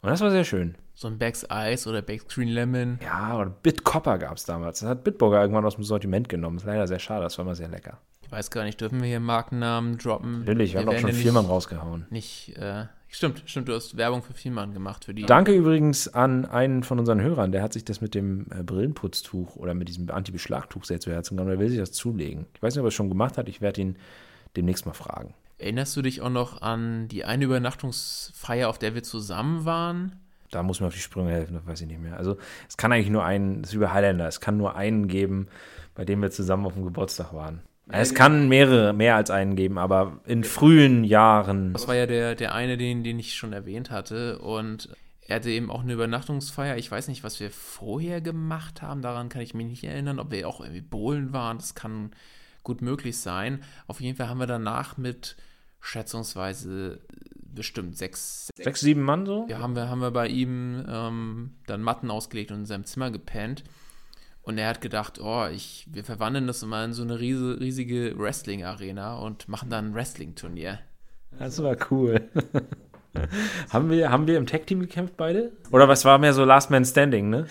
[0.01, 0.75] Und das war sehr schön.
[0.97, 2.99] So ein Becks Ice oder Becks Green Lemon.
[3.03, 4.79] Ja, oder Bitcopper gab es damals.
[4.79, 6.55] Das hat Bitburger irgendwann aus dem Sortiment genommen.
[6.55, 7.97] Das ist leider sehr schade, das war immer sehr lecker.
[8.21, 10.39] Ich weiß gar nicht, dürfen wir hier Markennamen droppen?
[10.39, 12.07] Natürlich, wir, haben auch schon Viermann rausgehauen.
[12.09, 15.23] Nicht, äh, stimmt, stimmt, du hast Werbung für Viermann gemacht für die.
[15.23, 19.57] Danke übrigens an einen von unseren Hörern, der hat sich das mit dem äh, Brillenputztuch
[19.57, 21.51] oder mit diesem Anti-Beschlagtuch sehr zu Herzen genommen.
[21.51, 22.45] Der will sich das zulegen.
[22.55, 23.49] Ich weiß nicht, ob er es schon gemacht hat.
[23.49, 23.97] Ich werde ihn
[24.55, 25.33] demnächst mal fragen.
[25.57, 30.24] Erinnerst du dich auch noch an die eine Übernachtungsfeier, auf der wir zusammen waren?
[30.55, 32.15] Da muss mir auf die Sprünge helfen, das weiß ich nicht mehr.
[32.15, 32.37] Also
[32.69, 35.47] es kann eigentlich nur einen, das ist über Highlander, es kann nur einen geben,
[35.95, 37.61] bei dem wir zusammen auf dem Geburtstag waren.
[37.87, 41.73] Es kann mehrere, mehr als einen geben, aber in frühen Jahren.
[41.73, 44.39] Das war ja der, der eine, den, den ich schon erwähnt hatte.
[44.39, 44.89] Und
[45.27, 46.77] er hatte eben auch eine Übernachtungsfeier.
[46.77, 49.01] Ich weiß nicht, was wir vorher gemacht haben.
[49.01, 50.19] Daran kann ich mich nicht erinnern.
[50.19, 52.11] Ob wir auch irgendwie Bohlen waren, das kann
[52.63, 53.61] gut möglich sein.
[53.87, 55.35] Auf jeden Fall haben wir danach mit
[55.79, 57.01] schätzungsweise
[57.55, 59.47] bestimmt sechs, sechs, sieben Mann so?
[59.49, 63.11] Ja, haben wir, haben wir bei ihm ähm, dann Matten ausgelegt und in seinem Zimmer
[63.11, 63.63] gepennt.
[64.43, 68.13] Und er hat gedacht, oh, ich, wir verwandeln das mal in so eine riese, riesige
[68.15, 70.79] Wrestling-Arena und machen dann ein Wrestling-Turnier.
[71.39, 72.29] Das war cool.
[73.69, 75.51] haben, wir, haben wir im Tag-Team gekämpft beide?
[75.71, 77.47] Oder was war mehr so Last Man Standing, ne?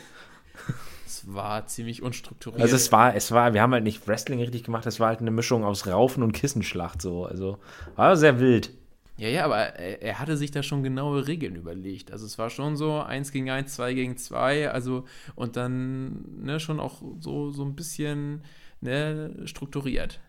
[1.05, 2.63] Es war ziemlich unstrukturiert.
[2.63, 5.21] Also es war, es war, wir haben halt nicht Wrestling richtig gemacht, es war halt
[5.21, 7.25] eine Mischung aus Raufen und Kissenschlacht so.
[7.25, 7.59] Also
[7.97, 8.71] war sehr wild.
[9.17, 12.11] Ja, ja, aber er, er, hatte sich da schon genaue Regeln überlegt.
[12.11, 15.05] Also es war schon so eins gegen eins, zwei gegen zwei, also
[15.37, 18.43] und dann ne, schon auch so, so ein bisschen
[18.81, 20.21] ne, strukturiert.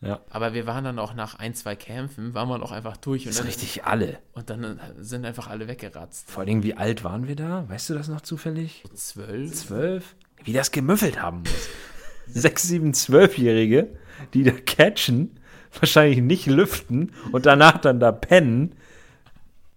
[0.00, 0.24] Ja.
[0.30, 3.26] Aber wir waren dann auch nach ein, zwei Kämpfen, waren wir auch einfach durch.
[3.26, 4.18] Und dann, richtig alle.
[4.32, 6.30] Und dann sind einfach alle weggeratzt.
[6.30, 7.68] Vor allem, wie alt waren wir da?
[7.68, 8.82] Weißt du das noch zufällig?
[8.88, 9.52] So zwölf.
[9.52, 10.16] Zwölf?
[10.42, 11.68] Wie das gemüffelt haben muss.
[12.26, 13.98] Sechs, sieben, zwölfjährige,
[14.32, 15.39] die da catchen
[15.78, 18.74] wahrscheinlich nicht lüften und danach dann da pennen.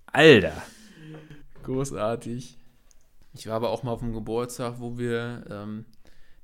[0.08, 0.62] Alter.
[1.64, 2.58] Großartig.
[3.34, 5.86] Ich war aber auch mal auf dem Geburtstag, wo wir, ähm,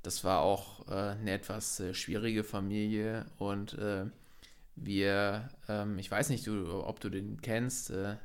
[0.01, 4.05] das war auch äh, eine etwas äh, schwierige Familie und äh,
[4.75, 8.15] wir, ähm, ich weiß nicht, du, ob du den kennst, äh,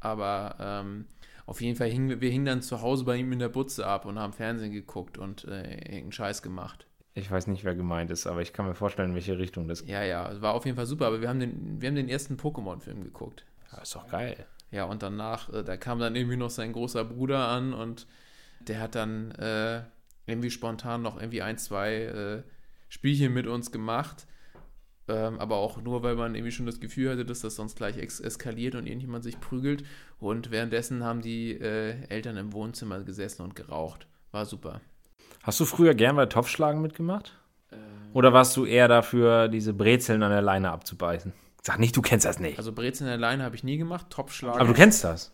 [0.00, 1.06] aber ähm,
[1.44, 3.86] auf jeden Fall hingen wir, wir hingen dann zu Hause bei ihm in der Butze
[3.86, 6.86] ab und haben Fernsehen geguckt und äh, irgendeinen Scheiß gemacht.
[7.14, 9.80] Ich weiß nicht, wer gemeint ist, aber ich kann mir vorstellen, in welche Richtung das
[9.80, 9.90] geht.
[9.90, 12.08] Ja, ja, es war auf jeden Fall super, aber wir haben den, wir haben den
[12.08, 13.44] ersten Pokémon-Film geguckt.
[13.72, 14.46] Ja, ist doch geil.
[14.70, 18.06] Ja, und danach, äh, da kam dann irgendwie noch sein großer Bruder an und
[18.60, 19.82] der hat dann äh,
[20.26, 22.42] irgendwie spontan noch irgendwie ein, zwei äh,
[22.88, 24.26] Spielchen mit uns gemacht.
[25.08, 27.96] Ähm, aber auch nur, weil man irgendwie schon das Gefühl hatte, dass das sonst gleich
[27.96, 29.84] es eskaliert und irgendjemand sich prügelt.
[30.20, 34.06] Und währenddessen haben die äh, Eltern im Wohnzimmer gesessen und geraucht.
[34.32, 34.82] War super.
[35.48, 37.32] Hast du früher gern bei Topfschlagen mitgemacht?
[37.72, 37.78] Ähm.
[38.12, 41.32] Oder warst du eher dafür, diese Brezeln an der Leine abzubeißen?
[41.62, 42.58] Sag nicht, du kennst das nicht.
[42.58, 44.60] Also Brezeln an der Leine habe ich nie gemacht, Topfschlagen.
[44.60, 45.32] Aber du kennst das?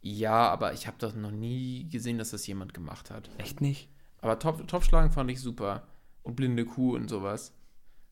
[0.00, 3.28] Ja, aber ich habe das noch nie gesehen, dass das jemand gemacht hat.
[3.36, 3.90] Echt nicht?
[4.22, 5.82] Aber Top, Topfschlagen fand ich super.
[6.22, 7.52] Und blinde Kuh und sowas.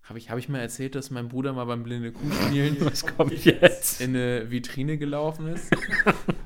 [0.02, 3.06] Habe ich, hab ich mal erzählt, dass mein Bruder mal beim blinde Kuh spielen Was
[3.06, 4.02] kommt jetzt?
[4.02, 5.70] in eine Vitrine gelaufen ist?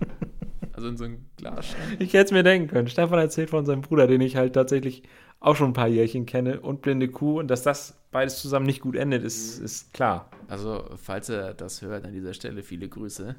[0.82, 2.00] Also in so ein Glasschrank.
[2.00, 2.88] Ich hätte es mir denken können.
[2.88, 5.04] Stefan erzählt von seinem Bruder, den ich halt tatsächlich
[5.38, 7.38] auch schon ein paar Jährchen kenne und blinde Kuh.
[7.38, 10.28] Und dass das beides zusammen nicht gut endet, ist, ist klar.
[10.48, 13.36] Also, falls er das hört, an dieser Stelle viele Grüße.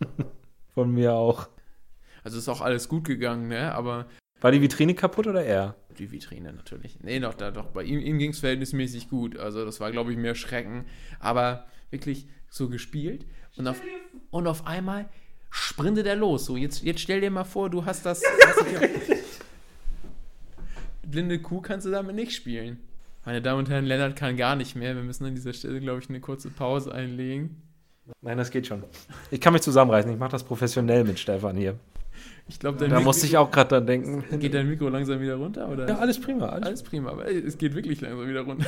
[0.74, 1.48] von mir auch.
[2.22, 3.74] Also ist auch alles gut gegangen, ne?
[3.74, 4.04] Aber.
[4.42, 5.76] War die Vitrine kaputt oder er?
[5.98, 7.00] Die Vitrine natürlich.
[7.00, 7.68] Nee, doch, da, doch.
[7.68, 9.38] Bei ihm, ihm ging es verhältnismäßig gut.
[9.38, 10.84] Also, das war, glaube ich, mehr Schrecken.
[11.18, 13.24] Aber wirklich so gespielt.
[13.56, 13.80] Und auf,
[14.30, 15.08] und auf einmal
[15.54, 16.46] sprintet er los.
[16.46, 18.22] So, jetzt, jetzt stell dir mal vor, du hast das.
[18.46, 18.64] Hast
[21.06, 22.80] Blinde Kuh kannst du damit nicht spielen.
[23.24, 24.96] Meine Damen und Herren, Lennart kann gar nicht mehr.
[24.96, 27.62] Wir müssen an dieser Stelle, glaube ich, eine kurze Pause einlegen.
[28.20, 28.82] Nein, das geht schon.
[29.30, 30.10] Ich kann mich zusammenreißen.
[30.10, 31.78] Ich mache das professionell mit Stefan hier.
[32.46, 34.24] Ich glaube, da Mikro musste ich auch gerade dran denken.
[34.38, 35.68] Geht dein Mikro langsam wieder runter?
[35.68, 35.88] Oder?
[35.88, 36.46] Ja, alles prima.
[36.50, 38.66] Alles, alles prima, aber es geht wirklich langsam wieder runter.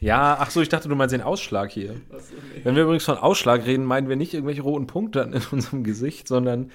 [0.00, 1.94] Ja, ach so, ich dachte, du meinst den Ausschlag hier.
[2.10, 2.16] So,
[2.54, 2.60] nee.
[2.64, 6.28] Wenn wir übrigens von Ausschlag reden, meinen wir nicht irgendwelche roten Punkte in unserem Gesicht,
[6.28, 6.70] sondern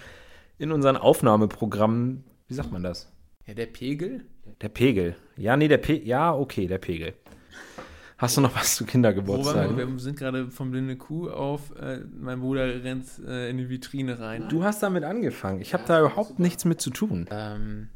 [0.58, 2.24] in unseren Aufnahmeprogrammen.
[2.48, 3.12] Wie sagt man das?
[3.46, 4.26] Ja, der Pegel?
[4.62, 5.16] Der Pegel.
[5.38, 6.08] Ja, nee, der Pegel.
[6.08, 7.14] Ja, okay, der Pegel.
[8.22, 9.76] Hast du noch was zu Kindergeburtstagen?
[9.78, 11.76] Wir, wir sind gerade vom blinde Kuh auf.
[11.76, 14.48] Äh, mein Bruder rennt äh, in die Vitrine rein.
[14.48, 15.60] Du hast damit angefangen.
[15.60, 17.28] Ich habe ja, da überhaupt nichts mit zu tun.
[17.32, 17.90] Ähm,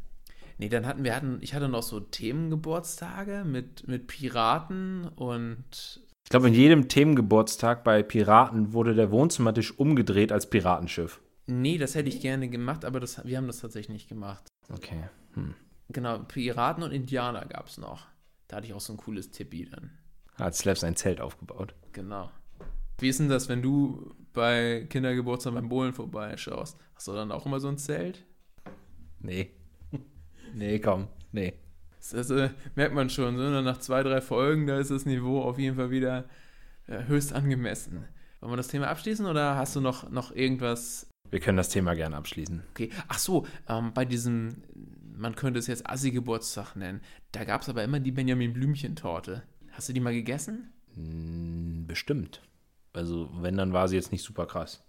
[0.58, 6.02] Nee, dann hatten wir, hatten, ich hatte noch so Themengeburtstage mit, mit Piraten und.
[6.24, 11.22] Ich glaube, in jedem Themengeburtstag bei Piraten wurde der Wohnzimmertisch umgedreht als Piratenschiff.
[11.46, 14.48] Nee, das hätte ich gerne gemacht, aber das, wir haben das tatsächlich nicht gemacht.
[14.74, 15.04] Okay.
[15.34, 15.54] Hm.
[15.90, 18.08] Genau, Piraten und Indianer gab es noch.
[18.48, 19.92] Da hatte ich auch so ein cooles Tippi dann.
[20.38, 21.74] Hat Slav sein Zelt aufgebaut.
[21.94, 22.30] Genau.
[23.00, 26.78] Wie ist denn das, wenn du bei Kindergeburtstag beim Bohlen vorbeischaust?
[26.94, 28.26] Hast du dann auch immer so ein Zelt?
[29.20, 29.52] Nee.
[30.54, 31.08] nee, komm.
[31.32, 31.54] Nee.
[32.12, 35.58] Das äh, merkt man schon, so, nach zwei, drei Folgen, da ist das Niveau auf
[35.58, 36.26] jeden Fall wieder
[36.88, 38.06] äh, höchst angemessen.
[38.40, 41.10] Wollen wir das Thema abschließen oder hast du noch, noch irgendwas?
[41.32, 42.62] Wir können das Thema gerne abschließen.
[42.72, 42.92] Okay.
[43.08, 44.62] Ach so, ähm, bei diesem,
[45.18, 49.44] man könnte es jetzt Assi-Geburtstag nennen, da gab es aber immer die Benjamin Blümchen-Torte.
[49.76, 50.74] Hast du die mal gegessen?
[50.96, 52.42] Hm, bestimmt.
[52.94, 54.84] Also, wenn, dann war sie jetzt nicht super krass.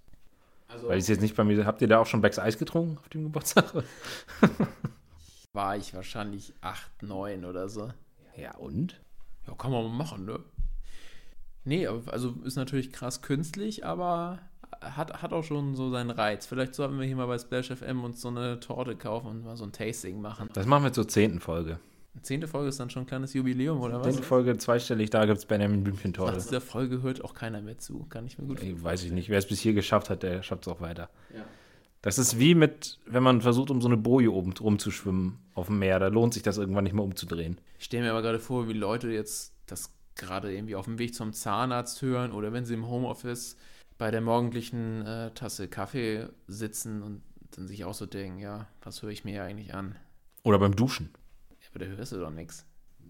[0.69, 1.67] Also, Weil ich jetzt nicht bei mir.
[1.67, 3.73] Habt ihr da auch schon Becks Eis getrunken auf dem Geburtstag?
[5.53, 7.91] war ich wahrscheinlich 8, 9 oder so.
[8.37, 9.01] Ja, und?
[9.47, 10.41] Ja, kann man mal machen, ne?
[11.65, 14.39] Nee, also ist natürlich krass künstlich, aber
[14.81, 16.47] hat, hat auch schon so seinen Reiz.
[16.47, 19.57] Vielleicht sollten wir hier mal bei Splash FM uns so eine Torte kaufen und mal
[19.57, 20.49] so ein Tasting machen.
[20.53, 21.81] Das machen wir zur zehnten Folge.
[22.23, 24.07] Zehnte Folge ist dann schon ein kleines Jubiläum, oder was?
[24.07, 26.37] Zehnte Folge zweistellig, da gibt es Benjamin Blümchen-Torte.
[26.37, 28.07] Nach dieser Folge hört auch keiner mehr zu.
[28.09, 28.83] Kann ich mir gut vorstellen.
[28.83, 29.29] Weiß ich nicht.
[29.29, 31.11] Wer es bis hier geschafft hat, der schafft es auch weiter.
[31.35, 31.45] Ja.
[32.03, 35.79] Das ist wie mit, wenn man versucht, um so eine Boje oben rumzuschwimmen auf dem
[35.79, 35.99] Meer.
[35.99, 37.61] Da lohnt sich das irgendwann nicht mehr umzudrehen.
[37.79, 41.15] Ich stelle mir aber gerade vor, wie Leute jetzt das gerade irgendwie auf dem Weg
[41.15, 43.57] zum Zahnarzt hören oder wenn sie im Homeoffice
[43.99, 47.23] bei der morgendlichen äh, Tasse Kaffee sitzen und
[47.57, 49.97] dann sich auch so denken, ja, was höre ich mir eigentlich an?
[50.43, 51.11] Oder beim Duschen.
[51.77, 52.65] Aber da hörst du doch nichts.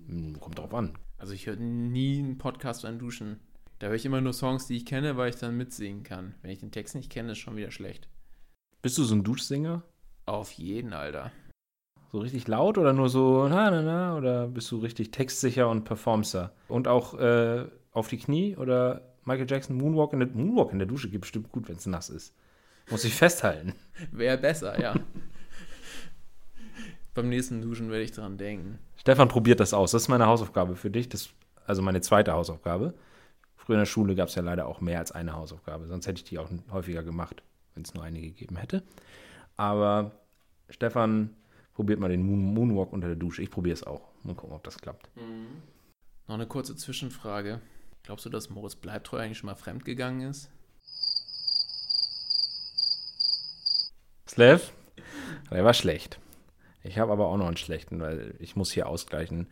[0.08, 0.98] Hm, kommt drauf an.
[1.18, 3.38] Also ich höre nie einen Podcast beim Duschen.
[3.78, 6.34] Da höre ich immer nur Songs, die ich kenne, weil ich dann mitsingen kann.
[6.42, 8.08] Wenn ich den Text nicht kenne, ist schon wieder schlecht.
[8.82, 9.84] Bist du so ein Duschsinger?
[10.24, 11.30] Auf jeden, Alter.
[12.10, 15.84] So richtig laut oder nur so na na na oder bist du richtig textsicher und
[15.84, 16.52] performster?
[16.66, 20.88] Und auch äh, auf die Knie oder Michael Jackson Moonwalk in der Moonwalk in der
[20.88, 22.34] Dusche geht bestimmt gut, wenn es nass ist.
[22.90, 23.74] Muss ich festhalten.
[24.10, 24.96] Wäre besser, ja.
[27.16, 28.78] Beim nächsten Duschen werde ich dran denken.
[28.98, 29.90] Stefan probiert das aus.
[29.90, 31.08] Das ist meine Hausaufgabe für dich.
[31.08, 31.30] Das,
[31.66, 32.92] also meine zweite Hausaufgabe.
[33.56, 35.86] Früher in der Schule gab es ja leider auch mehr als eine Hausaufgabe.
[35.86, 38.82] Sonst hätte ich die auch häufiger gemacht, wenn es nur eine gegeben hätte.
[39.56, 40.12] Aber
[40.68, 41.34] Stefan
[41.72, 43.40] probiert mal den Moon Moonwalk unter der Dusche.
[43.40, 44.02] Ich probiere es auch.
[44.22, 45.08] Mal gucken, ob das klappt.
[45.16, 45.62] Mhm.
[46.28, 47.62] Noch eine kurze Zwischenfrage.
[48.02, 50.50] Glaubst du, dass Moritz Bleibtreu eigentlich schon mal fremdgegangen ist?
[54.28, 54.70] Slev?
[55.50, 56.20] Der war schlecht.
[56.86, 59.48] Ich habe aber auch noch einen schlechten, weil ich muss hier ausgleichen.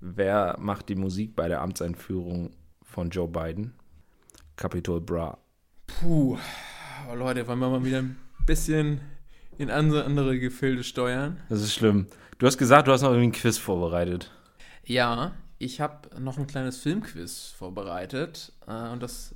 [0.00, 2.50] Wer macht die Musik bei der Amtseinführung
[2.82, 3.74] von Joe Biden?
[4.56, 5.38] Capitol Bra.
[5.86, 6.38] Puh,
[7.10, 8.16] oh Leute, wollen wir mal wieder ein
[8.46, 9.00] bisschen
[9.58, 11.38] in andere, Gefilde steuern?
[11.48, 12.06] Das ist schlimm.
[12.38, 14.30] Du hast gesagt, du hast noch irgendwie ein Quiz vorbereitet.
[14.84, 19.34] Ja, ich habe noch ein kleines Filmquiz vorbereitet äh, und das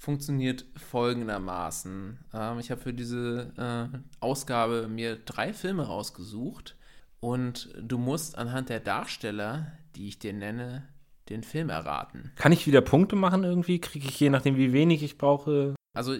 [0.00, 2.18] funktioniert folgendermaßen.
[2.32, 3.52] Ähm, ich habe für diese
[3.92, 6.74] äh, Ausgabe mir drei Filme rausgesucht
[7.20, 10.88] und du musst anhand der Darsteller, die ich dir nenne,
[11.28, 12.32] den Film erraten.
[12.36, 13.78] Kann ich wieder Punkte machen irgendwie?
[13.78, 15.74] Kriege ich je nachdem, wie wenig ich brauche?
[15.92, 16.12] Also,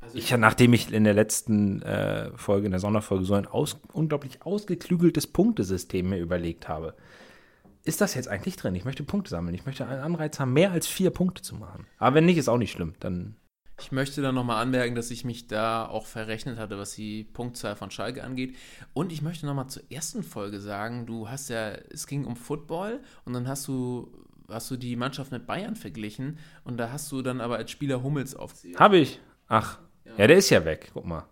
[0.00, 3.80] also ich, nachdem ich in der letzten äh, Folge, in der Sonderfolge, so ein aus,
[3.92, 6.96] unglaublich ausgeklügeltes Punktesystem mir überlegt habe,
[7.84, 8.74] ist das jetzt eigentlich drin?
[8.74, 9.54] Ich möchte Punkte sammeln.
[9.54, 11.86] Ich möchte einen Anreiz haben, mehr als vier Punkte zu machen.
[11.98, 12.94] Aber wenn nicht, ist auch nicht schlimm.
[12.98, 13.36] Dann.
[13.78, 17.76] Ich möchte dann nochmal anmerken, dass ich mich da auch verrechnet hatte, was die Punktzahl
[17.76, 18.56] von Schalke angeht.
[18.94, 23.00] Und ich möchte nochmal zur ersten Folge sagen, du hast ja, es ging um Football
[23.24, 24.10] und dann hast du,
[24.48, 28.02] hast du die Mannschaft mit Bayern verglichen und da hast du dann aber als Spieler
[28.02, 28.78] Hummels aufgezählt.
[28.78, 29.20] Habe ich.
[29.48, 30.12] Ach, ja.
[30.18, 30.90] ja, der ist ja weg.
[30.94, 31.26] Guck mal.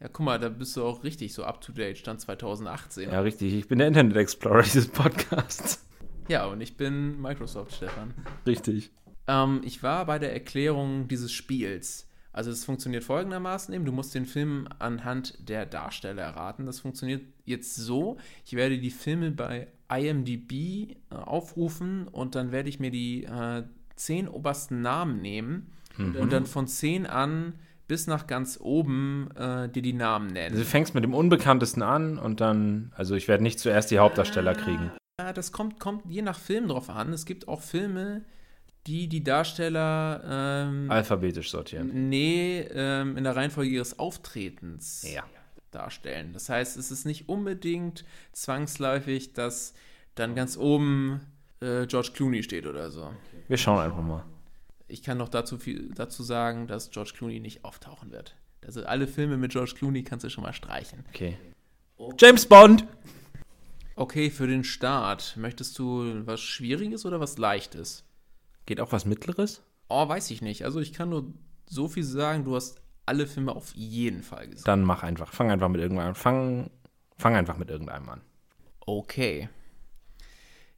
[0.00, 3.10] Ja, guck mal, da bist du auch richtig so up to date, Stand 2018.
[3.10, 3.52] Ja, richtig.
[3.52, 5.86] Ich bin der Internet Explorer dieses Podcasts.
[6.32, 8.14] Ja, und ich bin Microsoft, Stefan.
[8.46, 8.90] Richtig.
[9.26, 12.08] Ähm, ich war bei der Erklärung dieses Spiels.
[12.32, 16.64] Also es funktioniert folgendermaßen eben, du musst den Film anhand der Darsteller erraten.
[16.64, 18.16] Das funktioniert jetzt so,
[18.46, 23.64] ich werde die Filme bei IMDB äh, aufrufen und dann werde ich mir die äh,
[23.96, 26.16] zehn obersten Namen nehmen mhm.
[26.16, 27.56] und dann von zehn an
[27.88, 30.52] bis nach ganz oben äh, dir die Namen nennen.
[30.52, 33.98] Also du fängst mit dem Unbekanntesten an und dann, also ich werde nicht zuerst die
[33.98, 34.90] Hauptdarsteller kriegen.
[35.20, 37.12] Ja, das kommt, kommt je nach Film drauf an.
[37.12, 38.24] Es gibt auch Filme,
[38.86, 42.08] die die Darsteller ähm, alphabetisch sortieren.
[42.08, 45.22] Nee, ähm, in der Reihenfolge ihres Auftretens ja.
[45.70, 46.32] darstellen.
[46.32, 49.74] Das heißt, es ist nicht unbedingt zwangsläufig, dass
[50.14, 51.20] dann ganz oben
[51.60, 53.10] äh, George Clooney steht oder so.
[53.48, 54.24] Wir schauen einfach mal.
[54.88, 58.36] Ich kann noch dazu, viel, dazu sagen, dass George Clooney nicht auftauchen wird.
[58.64, 61.04] Also alle Filme mit George Clooney kannst du schon mal streichen.
[61.08, 61.36] Okay.
[61.96, 62.16] okay.
[62.18, 62.86] James Bond!
[63.94, 65.36] Okay, für den Start.
[65.36, 68.04] Möchtest du was Schwieriges oder was Leichtes?
[68.66, 69.62] Geht auch was Mittleres?
[69.88, 70.64] Oh, weiß ich nicht.
[70.64, 71.32] Also ich kann nur
[71.66, 74.64] so viel sagen, du hast alle Filme auf jeden Fall gesehen.
[74.64, 75.32] Dann mach einfach.
[75.32, 76.14] Fang einfach mit irgendeinem an.
[76.14, 76.70] Fang,
[77.18, 78.20] fang einfach mit irgendeinem an.
[78.80, 79.48] Okay.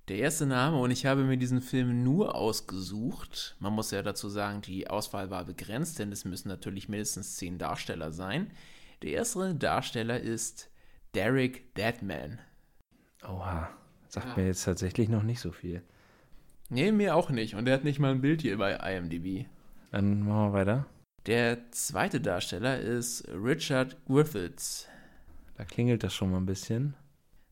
[0.08, 3.56] Der erste Name, und ich habe mir diesen Film nur ausgesucht.
[3.58, 7.56] Man muss ja dazu sagen, die Auswahl war begrenzt, denn es müssen natürlich mindestens zehn
[7.58, 8.50] Darsteller sein.
[9.02, 10.70] Der erste Darsteller ist
[11.14, 12.38] Derek Deadman.
[13.28, 13.70] Oha.
[14.08, 14.36] Sagt ja.
[14.36, 15.82] mir jetzt tatsächlich noch nicht so viel.
[16.68, 17.54] Nee, mir auch nicht.
[17.54, 19.46] Und der hat nicht mal ein Bild hier bei IMDb.
[19.90, 20.86] Dann machen wir weiter.
[21.26, 24.88] Der zweite Darsteller ist Richard Griffiths.
[25.56, 26.94] Da klingelt das schon mal ein bisschen.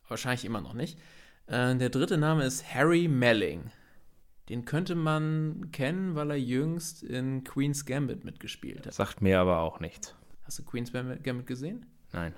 [0.08, 0.98] Wahrscheinlich immer noch nicht.
[1.46, 3.70] Äh, der dritte Name ist Harry Melling.
[4.48, 8.94] Den könnte man kennen, weil er jüngst in Queen's Gambit mitgespielt hat.
[8.94, 10.14] Sagt mir aber auch nichts.
[10.44, 11.86] Hast du Queen's Gambit gesehen?
[12.12, 12.34] Nein.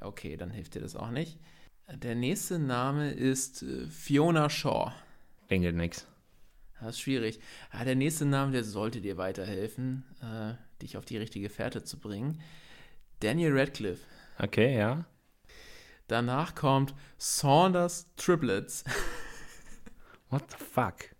[0.00, 1.38] Okay, dann hilft dir das auch nicht.
[1.88, 4.92] Der nächste Name ist äh, Fiona Shaw.
[5.46, 6.06] Klingelt nichts.
[6.80, 7.38] Das ist schwierig.
[7.72, 11.98] Ja, der nächste Name, der sollte dir weiterhelfen, äh, dich auf die richtige Fährte zu
[11.98, 12.40] bringen.
[13.20, 14.04] Daniel Radcliffe.
[14.38, 15.04] Okay, ja.
[16.08, 18.84] Danach kommt Saunders Triplets.
[20.30, 21.14] What the fuck?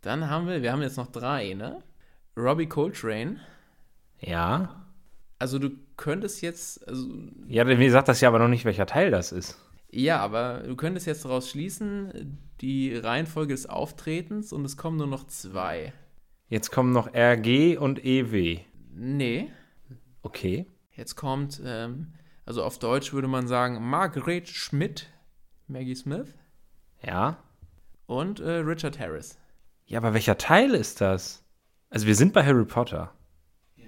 [0.00, 1.82] Dann haben wir, wir haben jetzt noch drei, ne?
[2.36, 3.40] Robbie Coltrane.
[4.20, 4.83] Ja.
[5.44, 6.88] Also du könntest jetzt.
[6.88, 7.06] Also,
[7.48, 9.58] ja, wie sagt das ja aber noch nicht, welcher Teil das ist.
[9.90, 15.06] Ja, aber du könntest jetzt daraus schließen, die Reihenfolge des Auftretens und es kommen nur
[15.06, 15.92] noch zwei.
[16.48, 18.60] Jetzt kommen noch RG und EW.
[18.94, 19.50] Nee.
[20.22, 20.64] Okay.
[20.92, 22.14] Jetzt kommt ähm,
[22.46, 25.10] also auf Deutsch würde man sagen Margaret Schmidt,
[25.66, 26.34] Maggie Smith.
[27.02, 27.36] Ja.
[28.06, 29.38] Und äh, Richard Harris.
[29.84, 31.44] Ja, aber welcher Teil ist das?
[31.90, 33.12] Also wir sind bei Harry Potter.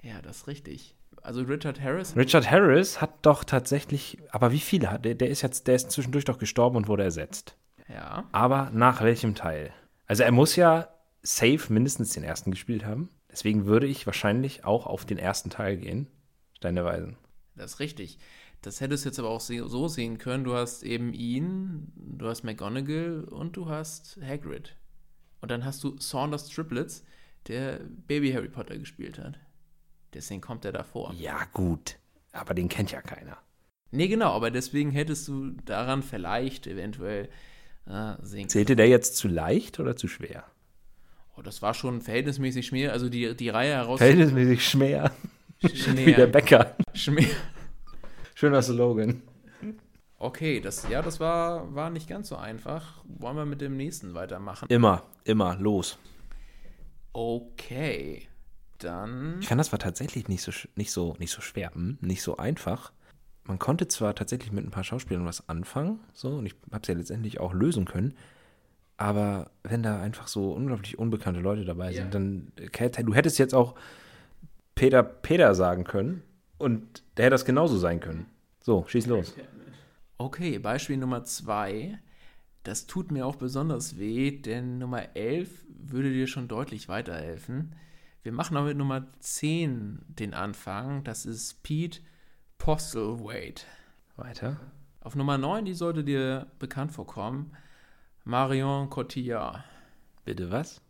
[0.03, 0.97] Ja, das ist richtig.
[1.27, 2.15] Also Richard Harris.
[2.15, 5.17] Richard Harris hat doch tatsächlich, aber wie viele hat der?
[5.17, 7.57] Der ist jetzt, der ist zwischendurch doch gestorben und wurde ersetzt.
[7.89, 8.29] Ja.
[8.31, 9.73] Aber nach welchem Teil?
[10.07, 10.89] Also er muss ja
[11.23, 13.11] safe mindestens den ersten gespielt haben.
[13.29, 16.07] Deswegen würde ich wahrscheinlich auch auf den ersten Teil gehen.
[16.55, 17.17] Stein der Weisen.
[17.57, 18.21] Das ist richtig.
[18.63, 20.45] Das hättest du jetzt aber auch so sehen können.
[20.45, 24.77] Du hast eben ihn, du hast McGonagall und du hast Hagrid.
[25.41, 27.05] Und dann hast du Saunders Triplets,
[27.49, 29.41] der Baby Harry Potter gespielt hat.
[30.15, 31.13] Deswegen kommt er davor.
[31.19, 31.97] Ja, gut.
[32.33, 33.39] Aber den kennt ja keiner.
[33.91, 37.29] Nee, genau, aber deswegen hättest du daran vielleicht eventuell
[37.87, 40.45] äh, sehen Zählte der jetzt zu leicht oder zu schwer?
[41.37, 42.93] Oh, das war schon verhältnismäßig schwer.
[42.93, 43.99] Also die, die Reihe heraus.
[43.99, 45.13] Verhältnismäßig schwer.
[45.73, 46.07] Schmer.
[46.07, 46.77] Wie der Bäcker.
[46.95, 47.23] Schmer.
[48.35, 49.23] Schöner Slogan.
[50.19, 53.03] Okay, das, ja, das war, war nicht ganz so einfach.
[53.05, 54.67] Wollen wir mit dem nächsten weitermachen?
[54.69, 55.99] Immer, immer, los.
[57.13, 58.27] Okay,
[58.79, 59.39] dann.
[59.41, 61.99] Ich fand, das war tatsächlich nicht so, nicht so, nicht so schwer, hm?
[62.01, 62.93] nicht so einfach.
[63.45, 66.89] Man konnte zwar tatsächlich mit ein paar Schauspielern was anfangen, so, und ich habe es
[66.89, 68.15] ja letztendlich auch lösen können,
[68.97, 72.11] aber wenn da einfach so unglaublich unbekannte Leute dabei sind, ja.
[72.11, 73.75] dann, du hättest jetzt auch
[74.75, 76.23] Peter Peter sagen können,
[76.59, 78.27] und der hätte das genauso sein können.
[78.61, 79.35] So, schieß los.
[80.19, 81.99] Okay, Beispiel Nummer zwei.
[82.63, 87.77] Das tut mir auch besonders weh, denn Nummer 11 würde dir schon deutlich weiterhelfen.
[88.27, 91.05] Wir machen aber mit Nummer 10 den Anfang.
[91.05, 92.01] Das ist Pete
[92.59, 93.63] Postlethwaite.
[94.17, 94.59] Weiter.
[94.99, 97.53] Auf Nummer 9, die sollte dir bekannt vorkommen,
[98.25, 99.63] Marion Cotillard.
[100.25, 100.83] Bitte was?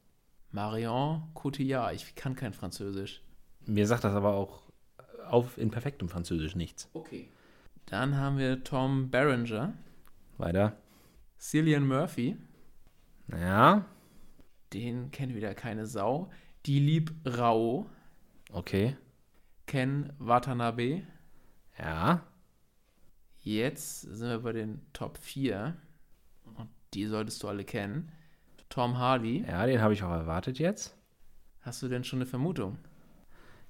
[0.50, 1.94] Marion Cotillard.
[1.94, 3.20] Ich kann kein Französisch.
[3.66, 4.62] Mir sagt das aber auch
[5.28, 6.88] auf in perfektem Französisch nichts.
[6.94, 7.28] Okay.
[7.84, 9.74] Dann haben wir Tom Berenger.
[10.38, 10.74] Weiter.
[11.38, 12.38] Cillian Murphy.
[13.30, 13.84] Ja.
[14.72, 16.30] Den kennt wieder keine Sau.
[16.66, 17.86] Die Lieb Rao.
[18.52, 18.96] Okay.
[19.66, 21.02] Ken Watanabe.
[21.78, 22.26] Ja.
[23.38, 25.76] Jetzt sind wir bei den Top 4.
[26.56, 28.10] Und die solltest du alle kennen.
[28.68, 29.44] Tom Hardy.
[29.46, 30.96] Ja, den habe ich auch erwartet jetzt.
[31.60, 32.78] Hast du denn schon eine Vermutung?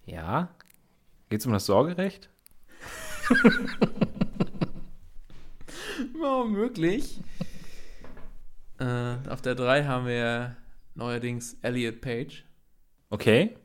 [0.07, 0.57] Ja,
[1.29, 2.31] Geht es um das Sorgerecht?
[6.19, 7.21] War möglich.
[8.79, 10.57] Äh, auf der 3 haben wir
[10.95, 12.46] neuerdings Elliot Page.
[13.11, 13.57] Okay.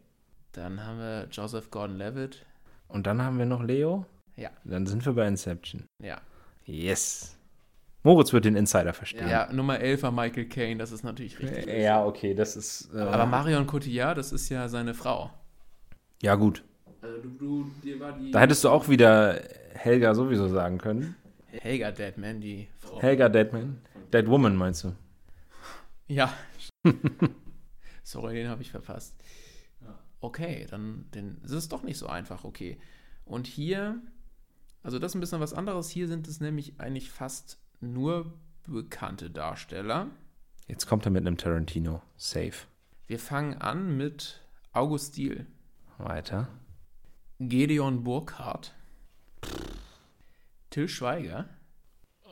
[0.51, 2.45] Dann haben wir Joseph Gordon-Levitt.
[2.87, 4.05] Und dann haben wir noch Leo?
[4.35, 4.49] Ja.
[4.63, 5.85] Dann sind wir bei Inception.
[5.99, 6.19] Ja.
[6.65, 7.37] Yes.
[8.03, 9.29] Moritz wird den Insider verstehen.
[9.29, 11.67] Ja, Nummer 11 war Michael Caine, das ist natürlich richtig.
[11.67, 12.89] Ja, okay, das ist.
[12.93, 15.29] Äh, Aber Marion Cotillard, das ist ja seine Frau.
[16.21, 16.63] Ja, gut.
[17.01, 18.31] Also du, du, dir war die.
[18.31, 19.39] Da hättest du auch wieder
[19.73, 21.15] Helga sowieso sagen können.
[21.47, 23.01] Helga Deadman, die Frau.
[23.01, 23.81] Helga Deadman.
[24.11, 24.93] Dead Woman meinst du?
[26.07, 26.33] Ja.
[28.11, 29.15] Sorry, den habe ich verpasst.
[30.19, 32.77] Okay, dann, dann ist es doch nicht so einfach, okay.
[33.23, 34.01] Und hier,
[34.83, 35.89] also das ist ein bisschen was anderes.
[35.89, 38.33] Hier sind es nämlich eigentlich fast nur
[38.67, 40.09] bekannte Darsteller.
[40.67, 42.01] Jetzt kommt er mit einem Tarantino.
[42.17, 42.53] Safe.
[43.07, 44.41] Wir fangen an mit
[44.73, 45.47] August Diel,
[45.97, 46.49] Weiter.
[47.39, 48.73] Gedeon Burkhardt,
[50.69, 51.47] Till Schweiger,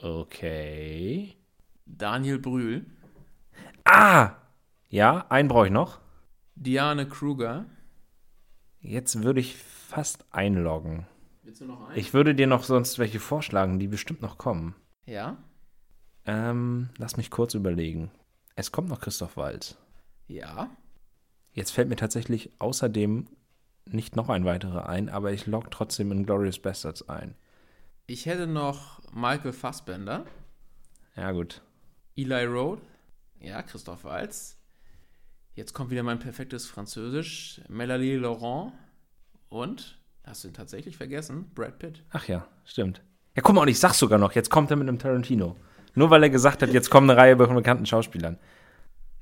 [0.01, 1.37] Okay.
[1.85, 2.85] Daniel Brühl,
[3.85, 4.35] Ah!
[4.89, 5.99] Ja, einen brauche ich noch.
[6.55, 7.65] Diane Kruger.
[8.81, 11.05] Jetzt würde ich fast einloggen.
[11.43, 11.97] Willst du noch einen?
[11.97, 14.75] Ich würde dir noch sonst welche vorschlagen, die bestimmt noch kommen.
[15.05, 15.37] Ja?
[16.25, 18.11] Ähm, lass mich kurz überlegen.
[18.55, 19.77] Es kommt noch Christoph Waltz.
[20.27, 20.69] Ja.
[21.53, 23.27] Jetzt fällt mir tatsächlich außerdem
[23.85, 27.35] nicht noch ein weiterer ein, aber ich log trotzdem in Glorious Bastards ein.
[28.05, 30.25] Ich hätte noch Michael Fassbender,
[31.15, 31.61] Ja, gut.
[32.15, 32.81] Eli Roth,
[33.39, 34.58] ja, Christoph Waltz.
[35.59, 38.71] Jetzt kommt wieder mein perfektes Französisch, Melanie Laurent
[39.49, 42.01] und, hast du ihn tatsächlich vergessen, Brad Pitt.
[42.11, 43.01] Ach ja, stimmt.
[43.35, 45.57] Ja, guck mal, und ich sag's sogar noch, jetzt kommt er mit einem Tarantino.
[45.95, 48.37] Nur weil er gesagt hat, jetzt kommt eine Reihe von bekannten Schauspielern.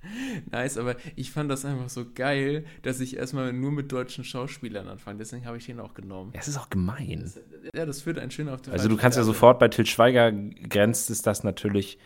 [0.51, 4.87] Nice, aber ich fand das einfach so geil, dass ich erstmal nur mit deutschen Schauspielern
[4.87, 5.17] anfange.
[5.17, 6.33] Deswegen habe ich den auch genommen.
[6.35, 7.33] Ja, es ist auch gemein.
[7.73, 10.31] Ja, das führt einen schön auf die Also du kannst ja sofort bei Till Schweiger
[10.31, 11.97] grenzt es das natürlich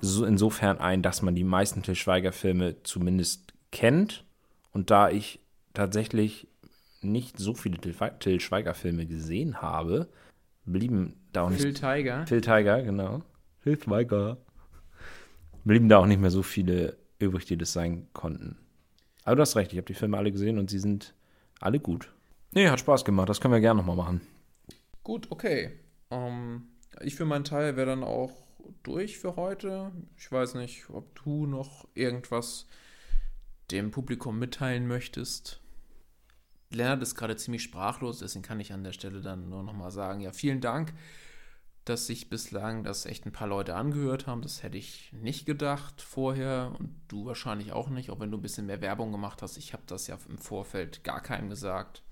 [0.00, 4.24] so insofern ein, dass man die meisten Till Schweiger Filme zumindest kennt.
[4.72, 5.40] Und da ich
[5.74, 6.48] tatsächlich
[7.00, 10.08] nicht so viele Till, Till Schweiger Filme gesehen habe,
[10.64, 12.26] blieben da auch nicht Phil Tiger.
[12.26, 13.22] Phil Tiger, genau.
[13.60, 14.38] Phil Schweiger.
[15.64, 18.56] Blieben da auch nicht mehr so viele übrig, die das sein konnten.
[19.24, 21.14] Aber du hast recht, ich habe die Filme alle gesehen und sie sind
[21.60, 22.12] alle gut.
[22.52, 24.20] Nee, hat Spaß gemacht, das können wir gerne nochmal machen.
[25.02, 25.72] Gut, okay.
[26.10, 26.68] Ähm,
[27.02, 28.32] ich für meinen Teil wäre dann auch
[28.82, 29.92] durch für heute.
[30.16, 32.66] Ich weiß nicht, ob du noch irgendwas
[33.70, 35.60] dem Publikum mitteilen möchtest.
[36.70, 40.20] Lennart ist gerade ziemlich sprachlos, deswegen kann ich an der Stelle dann nur nochmal sagen,
[40.20, 40.92] ja, vielen Dank,
[41.84, 44.42] dass sich bislang das echt ein paar Leute angehört haben.
[44.42, 48.42] Das hätte ich nicht gedacht vorher und du wahrscheinlich auch nicht, auch wenn du ein
[48.42, 49.56] bisschen mehr Werbung gemacht hast.
[49.56, 52.02] Ich habe das ja im Vorfeld gar keinem gesagt.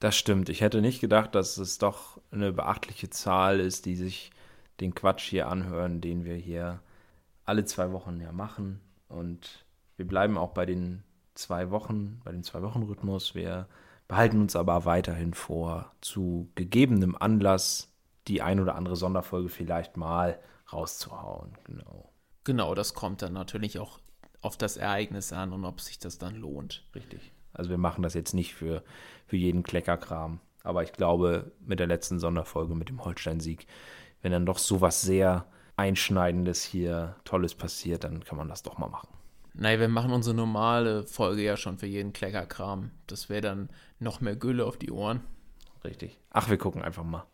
[0.00, 0.48] Das stimmt.
[0.48, 4.30] Ich hätte nicht gedacht, dass es doch eine beachtliche Zahl ist, die sich
[4.80, 6.80] den Quatsch hier anhören, den wir hier
[7.44, 8.80] alle zwei Wochen ja machen.
[9.08, 9.64] Und
[10.00, 11.02] wir bleiben auch bei den
[11.34, 13.34] zwei Wochen, bei dem Zwei-Wochen-Rhythmus.
[13.34, 13.68] Wir
[14.08, 17.92] behalten uns aber weiterhin vor, zu gegebenem Anlass
[18.26, 20.40] die ein oder andere Sonderfolge vielleicht mal
[20.72, 21.52] rauszuhauen.
[21.64, 22.10] Genau.
[22.44, 23.98] Genau, das kommt dann natürlich auch
[24.40, 26.82] auf das Ereignis an und ob sich das dann lohnt.
[26.94, 27.30] Richtig.
[27.52, 28.82] Also wir machen das jetzt nicht für,
[29.26, 30.40] für jeden Kleckerkram.
[30.62, 33.66] Aber ich glaube, mit der letzten Sonderfolge, mit dem Holstein-Sieg,
[34.22, 35.44] wenn dann doch sowas sehr
[35.76, 39.19] Einschneidendes hier, Tolles passiert, dann kann man das doch mal machen.
[39.62, 42.92] Nein, wir machen unsere normale Folge ja schon für jeden Kleckerkram.
[43.06, 45.20] Das wäre dann noch mehr Gülle auf die Ohren.
[45.84, 46.18] Richtig.
[46.30, 47.26] Ach, wir gucken einfach mal.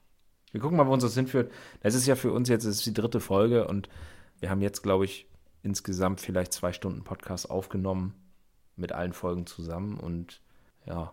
[0.51, 1.53] Wir gucken mal, wo uns das hinführt.
[1.83, 3.89] Das ist ja für uns jetzt ist die dritte Folge und
[4.41, 5.29] wir haben jetzt, glaube ich,
[5.63, 8.15] insgesamt vielleicht zwei Stunden Podcast aufgenommen
[8.75, 10.43] mit allen Folgen zusammen und
[10.85, 11.13] ja,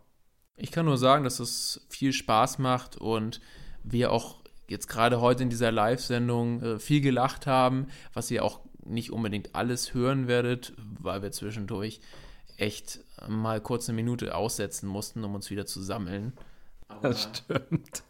[0.56, 3.40] Ich kann nur sagen, dass es viel Spaß macht und
[3.84, 8.62] wir auch jetzt gerade heute in dieser Live-Sendung äh, viel gelacht haben, was ihr auch
[8.86, 12.02] nicht unbedingt alles hören werdet, weil wir zwischendurch
[12.58, 16.34] echt mal kurz eine Minute aussetzen mussten, um uns wieder zu sammeln.
[16.88, 18.04] Aber Das stimmt.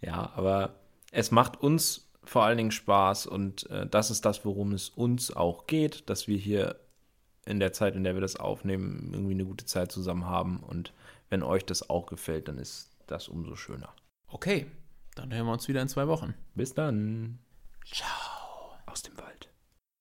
[0.00, 0.74] ja, aber
[1.12, 5.34] es macht uns vor allen Dingen Spaß und äh, das ist das, worum es uns
[5.34, 6.78] auch geht, dass wir hier
[7.46, 10.92] in der Zeit, in der wir das aufnehmen, irgendwie eine gute Zeit zusammen haben und
[11.30, 13.94] wenn euch das auch gefällt, dann ist das umso schöner.
[14.28, 14.66] okay,
[15.14, 16.34] dann hören wir uns wieder in zwei Wochen.
[16.54, 17.38] Bis dann.
[17.90, 18.35] Ciao
[18.96, 19.45] aus dem Wald.